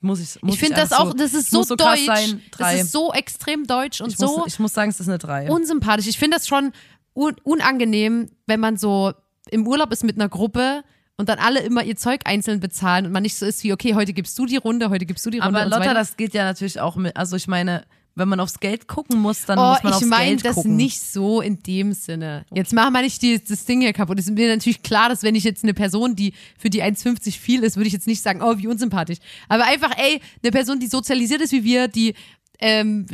[0.00, 2.04] Muss ich, muss ich finde das auch, so, das ist so, so deutsch.
[2.04, 2.42] sein.
[2.58, 5.18] Das ist so extrem deutsch und ich, so muss, ich muss sagen, es ist eine
[5.18, 5.50] Drei.
[5.50, 6.06] unsympathisch.
[6.06, 6.72] Ich finde das schon
[7.14, 9.12] un unangenehm, wenn man so
[9.50, 10.84] im Urlaub ist mit einer Gruppe
[11.16, 13.94] und dann alle immer ihr Zeug einzeln bezahlen und man nicht so ist wie, okay,
[13.94, 15.58] heute gibst du die Runde, heute gibst du die Runde.
[15.58, 15.94] aber so Lotta, weiter.
[15.94, 17.84] das geht ja natürlich auch mit, also ich meine,
[18.16, 20.54] wenn man aufs Geld gucken muss, dann Oh, muss man ich aufs meine Geld das
[20.56, 20.74] gucken.
[20.76, 22.44] nicht so in dem Sinne.
[22.52, 24.18] Jetzt machen wir nicht die, das Ding hier kaputt.
[24.18, 27.38] Es ist mir natürlich klar, dass wenn ich jetzt eine Person, die für die 1,50
[27.38, 29.18] viel ist, würde ich jetzt nicht sagen, oh, wie unsympathisch.
[29.48, 32.14] Aber einfach, ey, eine Person, die sozialisiert ist wie wir, die,
[32.58, 33.06] ähm,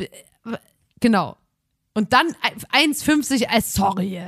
[0.99, 1.37] genau.
[1.93, 2.27] Und dann
[2.71, 4.21] 1,50, äh, sorry.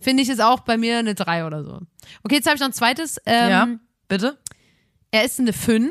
[0.00, 1.80] Finde ich ist auch bei mir eine 3 oder so.
[2.22, 3.18] Okay, jetzt habe ich noch ein zweites.
[3.26, 3.68] Ähm, Ja,
[4.06, 4.38] bitte?
[5.10, 5.90] Er ist eine 5.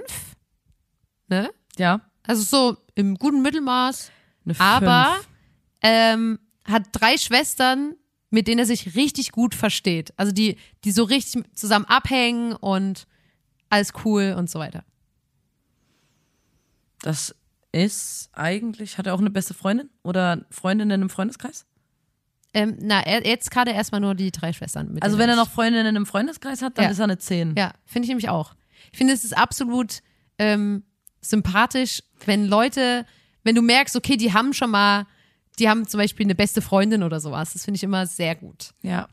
[1.28, 1.50] Ne?
[1.78, 2.02] Ja.
[2.28, 4.12] Also so im guten Mittelmaß.
[4.46, 5.16] Eine aber
[5.82, 7.96] ähm, hat drei Schwestern,
[8.30, 10.13] mit denen er sich richtig gut versteht.
[10.18, 13.08] Also die, die so richtig zusammen abhängen und
[13.70, 14.84] alles cool und so weiter.
[17.02, 17.36] Das
[17.72, 21.66] ist eigentlich, hat er auch eine beste Freundin oder Freundinnen im Freundeskreis?
[22.54, 24.94] Ähm, na, er, jetzt gerade erstmal nur die drei Schwestern.
[24.94, 26.92] Mit Also wenn er noch Freundinnen im Freundeskreis hat, dann Ja.
[26.92, 27.56] ist er eine 10.
[27.58, 28.56] Ja, finde ich nämlich auch.
[28.92, 30.00] Ich finde, es ist absolut
[30.40, 30.84] ähm,
[31.30, 33.06] sympathisch, wenn Leute,
[33.44, 35.06] wenn du merkst, okay, die haben schon mal,
[35.60, 37.54] die haben zum Beispiel eine beste Freundin oder sowas.
[37.54, 38.72] Das finde ich immer sehr gut.
[38.82, 39.08] Ja,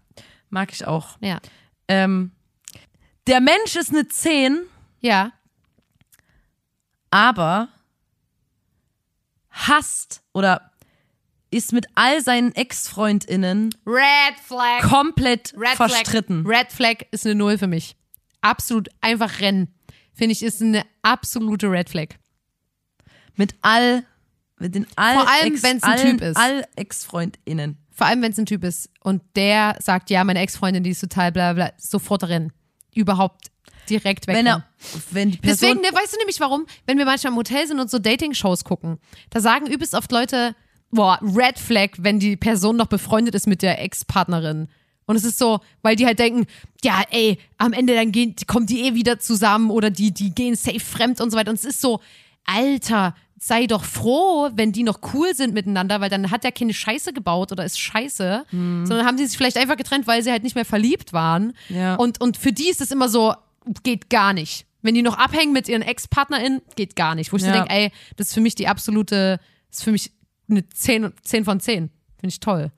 [0.50, 1.16] mag ich auch.
[1.20, 1.40] Ja.
[1.88, 2.32] Ähm,
[3.26, 4.60] der Mensch ist eine 10,
[5.00, 5.32] Ja.
[7.10, 7.68] aber
[9.50, 10.70] hasst oder
[11.50, 14.82] ist mit all seinen Ex-FreundInnen Red Flag.
[14.82, 16.44] komplett Red verstritten.
[16.44, 16.58] Flag.
[16.60, 17.96] Red Flag ist eine Null für mich.
[18.40, 19.72] Absolut einfach rennen.
[20.14, 22.08] Finde ich, ist eine absolute Red Flag.
[23.36, 24.04] Mit all,
[24.58, 26.36] mit den all Vor allem, Ex- wenn's ein Typ ist.
[26.36, 27.78] All Ex-FreundInnen.
[27.90, 31.00] Vor allem, wenn es ein Typ ist und der sagt, ja, meine Ex-Freundin, die ist
[31.00, 32.52] total bla bla, sofort rennen.
[32.94, 33.50] Überhaupt
[33.90, 34.36] direkt weg.
[34.36, 34.64] Wenn er,
[35.10, 36.66] wenn die Person, Deswegen, ne, weißt du nämlich warum?
[36.86, 38.98] Wenn wir manchmal im Hotel sind und so Dating-Shows gucken,
[39.30, 40.54] da sagen übelst oft Leute,
[40.90, 44.68] boah, Red Flag, wenn die Person noch befreundet ist mit der Ex-Partnerin.
[45.06, 46.46] Und es ist so, weil die halt denken,
[46.82, 50.54] ja, ey, am Ende dann gehen, kommen die eh wieder zusammen oder die, die gehen
[50.56, 51.50] safe fremd und so weiter.
[51.50, 52.00] Und es ist so,
[52.44, 56.72] Alter, sei doch froh, wenn die noch cool sind miteinander, weil dann hat der keine
[56.72, 60.42] Scheiße gebaut oder ist scheiße, sondern haben die sich vielleicht einfach getrennt, weil sie halt
[60.42, 61.52] nicht mehr verliebt waren.
[61.68, 61.96] Ja.
[61.96, 63.34] Und, und für die ist es immer so,
[63.82, 64.66] geht gar nicht.
[64.82, 67.32] Wenn die noch abhängen mit ihren Ex-PartnerInnen, geht gar nicht.
[67.32, 67.54] Wo ich so Ja.
[67.54, 69.40] denke, ey, das ist für mich die absolute,
[69.70, 70.10] das ist für mich
[70.48, 71.90] eine 10, 10 von 10.
[72.20, 72.70] Finde ich toll.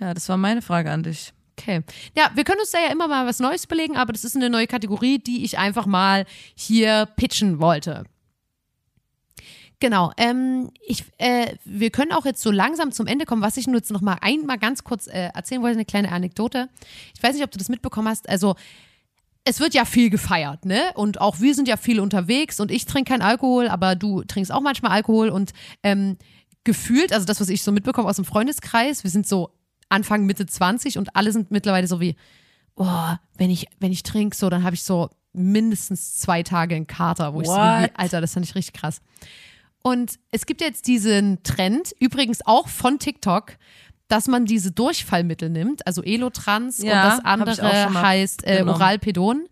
[0.00, 1.32] ja, das war meine Frage an dich.
[1.58, 1.82] Okay.
[2.16, 4.50] Ja, wir können uns da ja immer mal was Neues belegen, aber das ist eine
[4.50, 8.04] neue Kategorie, die ich einfach mal hier pitchen wollte.
[9.80, 10.12] Genau.
[10.16, 13.42] Ähm, ich, äh, wir können auch jetzt so langsam zum Ende kommen.
[13.42, 16.68] Was ich nur jetzt noch mal einmal ganz kurz äh, erzählen wollte, eine kleine Anekdote.
[17.14, 18.28] Ich weiß nicht, ob du das mitbekommen hast.
[18.28, 18.54] Also
[19.44, 20.80] es wird ja viel gefeiert, ne?
[20.94, 24.50] Und auch wir sind ja viel unterwegs und ich trinke keinen Alkohol, aber du trinkst
[24.50, 26.16] auch manchmal Alkohol und ähm,
[26.64, 29.50] gefühlt, also das, was ich so mitbekomme aus dem Freundeskreis, wir sind so
[29.88, 32.16] Anfang, Mitte 20 und alle sind mittlerweile so wie,
[32.76, 36.86] oh, wenn ich, wenn ich trinke, so, dann habe ich so mindestens zwei Tage einen
[36.86, 37.82] Kater, wo ich so, What?
[37.82, 39.00] wie, Alter, das fand ich richtig krass.
[39.82, 43.56] Und es gibt jetzt diesen Trend, übrigens auch von TikTok,
[44.08, 48.80] dass man diese Durchfallmittel nimmt, also Elotrans Ja, und das andere heißt äh, genommen.
[48.80, 49.48] Oralpedon,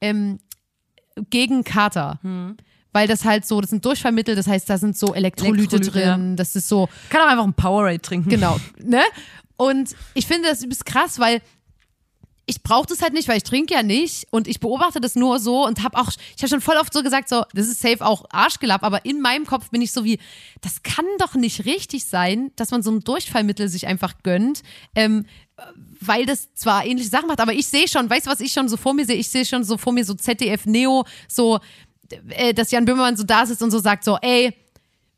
[0.00, 0.38] ähm,
[1.30, 2.18] gegen Kater.
[2.22, 2.56] Hm.
[2.92, 6.36] Weil das halt so, das sind Durchfallmittel, das heißt, da sind so Elektrolyte, Elektrolyte, drin,
[6.36, 8.30] das ist so, Kann auch einfach ein Powerade trinken.
[8.30, 9.02] Genau, ne?
[9.58, 11.42] Und ich finde das übelst krass, weil
[12.48, 15.38] ich brauche das halt nicht, weil ich trinke ja nicht und ich beobachte das nur
[15.38, 18.00] so und habe auch, ich habe schon voll oft so gesagt, so, das ist safe
[18.00, 20.18] auch Arschgelapp, aber in meinem Kopf bin ich so wie,
[20.62, 24.62] das kann doch nicht richtig sein, dass man so ein Durchfallmittel sich einfach gönnt,
[24.94, 25.26] ähm,
[26.00, 28.68] weil das zwar ähnliche Sachen macht, aber ich sehe schon, weißt du, was ich schon
[28.70, 29.16] so vor mir sehe?
[29.16, 31.60] Ich sehe schon so vor mir so ZDF Neo, so,
[32.30, 34.54] äh, dass Jan Böhmermann so da sitzt und so sagt so, ey,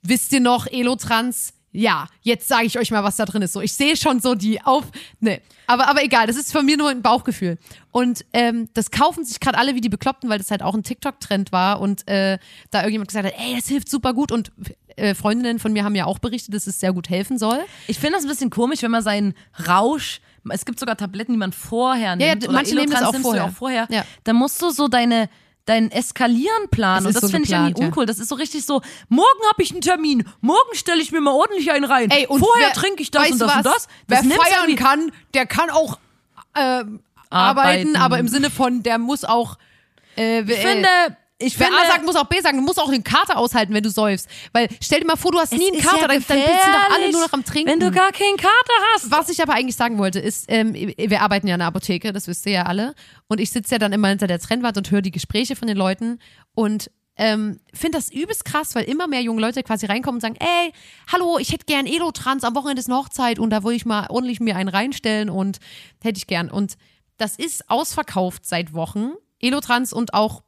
[0.03, 1.53] wisst ihr noch, Elotrans?
[1.73, 3.53] Ja, jetzt sage ich euch mal, was da drin ist.
[3.53, 4.85] So, ich sehe schon so die auf.
[5.21, 7.59] Ne, aber, aber egal, das ist von mir nur ein Bauchgefühl.
[7.93, 10.83] Und ähm, das kaufen sich gerade alle wie die Bekloppten, weil das halt auch ein
[10.83, 12.39] TikTok-Trend war und äh,
[12.73, 14.33] da irgendjemand gesagt hat, ey, das hilft super gut.
[14.33, 14.51] Und
[14.97, 17.61] äh, Freundinnen von mir haben ja auch berichtet, dass es sehr gut helfen soll.
[17.87, 19.35] Ich finde das ein bisschen komisch, wenn man seinen
[19.69, 22.51] Rausch, es gibt sogar Tabletten, die man vorher Ja, ja, nimmt.
[22.51, 23.43] manche nehmen das auch vorher.
[23.43, 23.87] ja auch vorher.
[23.91, 24.05] Ja.
[24.25, 25.29] Da musst du so deine
[25.71, 27.07] dein Eskalieren planen.
[27.07, 27.87] Es Und das so finde ich irgendwie geplant, ja.
[27.89, 28.07] uncool.
[28.07, 31.33] Das ist so richtig so, morgen habe ich einen Termin, morgen stelle ich mir mal
[31.33, 32.11] ordentlich einen rein.
[32.11, 33.75] Ey, und vorher wer- trinke ich das und das und was?
[33.75, 33.89] das.
[34.09, 35.99] Wer das nimmst du feiern kann, der kann auch
[36.57, 37.01] ähm,
[37.31, 37.97] arbeiten, Arbeiten.
[37.97, 39.57] aber im Sinne von, der muss auch.
[40.17, 40.89] Äh, Ich finde,
[41.41, 42.59] ich Wer finde, A sagt, muss auch B sagen.
[42.59, 44.29] Du musst auch den Kater aushalten, wenn du säufst.
[44.53, 46.95] Weil stell dir mal vor, du hast nie einen Kater, ja dann, dann sind doch
[46.95, 47.71] alle nur noch am Trinken.
[47.71, 49.11] Wenn du gar keinen Kater hast.
[49.11, 52.27] Was ich aber eigentlich sagen wollte, ist, ähm, wir arbeiten ja in der Apotheke, das
[52.29, 52.95] wisst ihr ja alle.
[53.27, 55.77] Und ich sitze ja dann immer hinter der Trennwand und höre die Gespräche von den
[55.77, 56.19] Leuten
[56.55, 60.37] und ähm, finde das übelst krass, weil immer mehr junge Leute quasi reinkommen und sagen,
[60.39, 60.73] ey,
[61.13, 64.07] hallo, ich hätte gern Elotrans, am Wochenende ist eine Hochzeit und da würde ich mal
[64.09, 65.59] ordentlich mir einen reinstellen und
[66.03, 66.51] hätte ich gern.
[66.51, 66.77] Und
[67.19, 69.13] das ist ausverkauft seit Wochen.
[69.39, 70.43] Elotrans und auch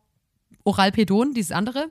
[0.65, 1.91] Oralpedon, dieses andere.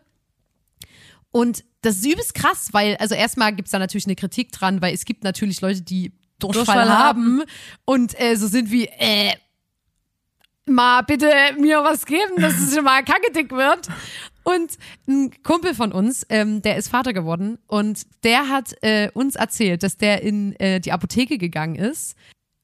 [1.31, 4.81] Und das ist übelst krass, weil, also erstmal gibt es da natürlich eine Kritik dran,
[4.81, 7.43] weil es gibt natürlich Leute, die Durchfall, Durchfall haben
[7.85, 9.33] und äh, so sind wie, äh,
[10.65, 13.87] mal bitte mir was geben, dass es schon mal kacke dick wird.
[14.43, 19.35] Und ein Kumpel von uns, ähm, der ist Vater geworden und der hat äh, uns
[19.35, 22.15] erzählt, dass der in äh, die Apotheke gegangen ist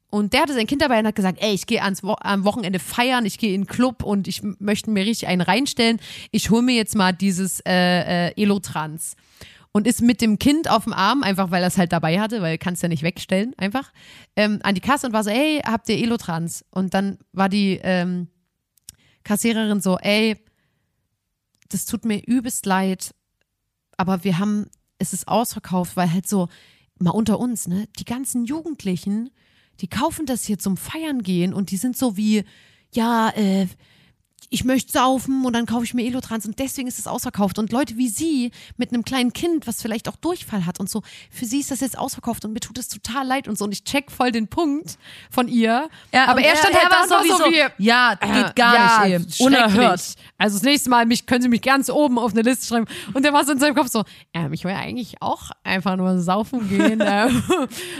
[0.09, 2.79] und der hatte sein Kind dabei und hat gesagt, ey, ich gehe Wo am Wochenende
[2.79, 5.99] feiern, ich gehe in den Club und ich möchte mir richtig einen reinstellen.
[6.31, 9.15] Ich hole mir jetzt mal dieses äh, äh, Elotrans.
[9.73, 12.41] Und ist mit dem Kind auf dem Arm, einfach weil er es halt dabei hatte,
[12.41, 13.91] weil kannst ja nicht wegstellen, einfach,
[14.35, 16.65] ähm, an die Kasse und war so, ey, habt ihr Elotrans?
[16.71, 18.27] Und dann war die ähm,
[19.23, 20.35] Kassiererin so, ey,
[21.69, 23.13] das tut mir übelst leid,
[23.97, 24.67] aber wir haben,
[24.99, 26.47] es ist ausverkauft, weil halt so,
[26.97, 29.29] mal unter uns, ne, die ganzen Jugendlichen,
[29.81, 32.43] die kaufen das hier zum Feiern gehen und die sind so wie,
[32.93, 33.67] ja, äh,
[34.49, 37.59] ich möchte saufen und dann kaufe ich mir Elotrans und deswegen ist es ausverkauft.
[37.59, 41.03] Und Leute wie sie mit einem kleinen Kind, was vielleicht auch Durchfall hat und so,
[41.29, 43.65] für sie ist das jetzt ausverkauft und mir tut es total leid und so.
[43.65, 44.97] Und ich check voll den Punkt
[45.29, 45.89] von ihr.
[46.13, 49.39] Ja, aber er stand halt da und war so wie, ja, geht gar ja, nicht,
[49.39, 49.45] ey.
[49.45, 50.15] Unerhört.
[50.37, 52.85] Also das nächste Mal mich, können Sie mich ganz oben auf eine Liste schreiben.
[53.13, 56.19] Und der war so in seinem Kopf so, ähm, ich will eigentlich auch einfach nur
[56.21, 57.03] saufen gehen.
[57.05, 57.43] ähm.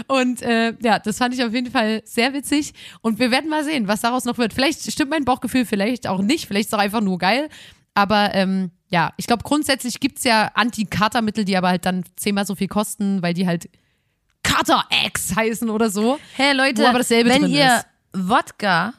[0.08, 2.74] und äh, ja, das fand ich auf jeden Fall sehr witzig.
[3.02, 4.54] Und wir werden mal sehen, was daraus noch wird.
[4.54, 6.37] Vielleicht stimmt mein Bauchgefühl, vielleicht auch nicht.
[6.46, 7.50] Vielleicht ist es auch einfach nur geil.
[7.94, 12.54] Aber ähm, ja, ich glaube, grundsätzlich gibt's ja Anti-Katermittel, die aber halt dann zehnmal so
[12.54, 13.70] viel kosten, weil die halt
[14.44, 16.20] Kater-X heißen oder so.
[16.36, 17.88] Hey Leute, Wo aber dasselbe wenn drin ihr ist.
[18.14, 18.94] Wodka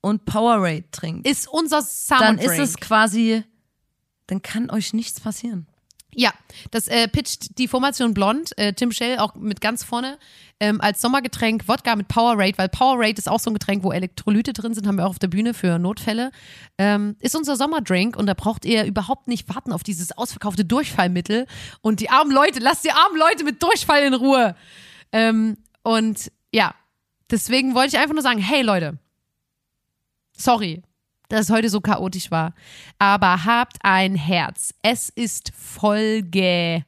[0.00, 2.50] und Powerade trinkt, Ist unser Summer dann Drink.
[2.52, 3.42] ist es quasi,
[4.26, 5.66] dann kann euch nichts passieren.
[6.20, 6.32] Ja,
[6.72, 10.18] das äh, pitcht die Formation Blond, äh, Tim Shell auch mit ganz vorne,
[10.58, 14.52] ähm, als Sommergetränk Wodka mit Powerade, weil Powerade ist auch so ein Getränk, wo Elektrolyte
[14.52, 16.32] drin sind, haben wir auch auf der Bühne für Notfälle.
[16.76, 21.46] Ähm, ist unser Sommerdrink und da braucht ihr überhaupt nicht warten auf dieses ausverkaufte Durchfallmittel.
[21.82, 24.56] Und die armen Leute, lasst die armen Leute mit Durchfall in Ruhe.
[25.12, 26.74] Ähm, und ja,
[27.30, 28.98] deswegen wollte ich einfach nur sagen, hey Leute,
[30.36, 30.82] sorry,
[31.28, 32.54] dass es heute so chaotisch war.
[32.98, 34.74] Aber habt ein Herz.
[34.82, 36.84] Es ist Folge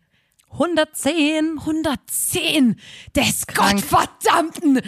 [0.53, 1.59] 110.
[1.59, 2.77] 110
[3.15, 4.81] des gottverdammten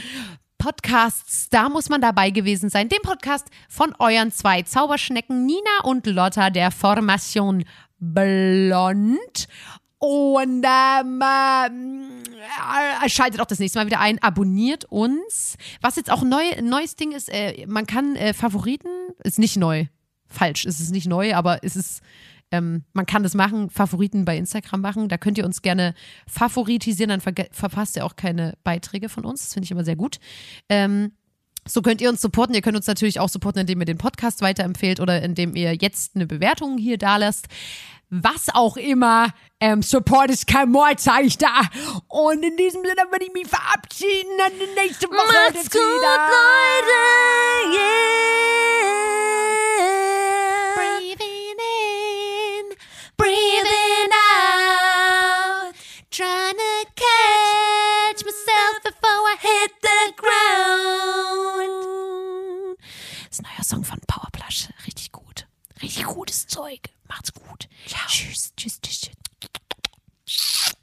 [0.59, 1.49] Podcasts.
[1.51, 2.89] Da muss man dabei gewesen sein.
[2.89, 7.65] Dem Podcast von euren zwei Zauberschnecken Nina und Lotta der Formation
[7.99, 9.49] Blond.
[10.05, 11.23] Und ähm,
[13.05, 15.57] äh, schaltet auch das nächste Mal wieder ein, abonniert uns.
[15.81, 18.89] Was jetzt auch neu, neues Ding ist, äh, man kann äh, Favoriten,
[19.23, 19.87] ist nicht neu,
[20.27, 22.01] falsch, es ist nicht neu, aber es ist,
[22.51, 25.09] ähm, man kann das machen, Favoriten bei Instagram machen.
[25.09, 25.95] Da könnt ihr uns gerne
[26.27, 29.43] favoritisieren, dann verge- verpasst ihr auch keine Beiträge von uns.
[29.43, 30.19] Das finde ich immer sehr gut.
[30.69, 31.13] Ähm,
[31.65, 32.57] so könnt ihr uns supporten.
[32.57, 36.17] Ihr könnt uns natürlich auch supporten, indem ihr den Podcast weiterempfehlt oder indem ihr jetzt
[36.17, 37.47] eine Bewertung hier da lasst.
[38.15, 39.33] Was auch immer.
[39.59, 41.63] Ähm, Support ist kein Mord, sag ich da.
[42.09, 44.37] Und in diesem Sinne würde ich mich verabschieden.
[44.37, 45.17] Dann nächste Woche.
[45.17, 46.93] Macht's gut, Leute.
[47.73, 48.03] Yeah.
[50.77, 52.77] Breathing in,
[53.17, 55.73] breathing out.
[56.11, 61.73] Trying to catch myself before I hit the ground.
[63.31, 64.69] Das ist ein neuer Song von Powerplush.
[65.83, 66.81] Richtig gutes Zeug.
[67.09, 67.69] Macht's gut.
[67.87, 68.07] Ciao.
[68.07, 69.11] Tschüss, tschüss, tschüss.
[70.25, 70.75] tschüss.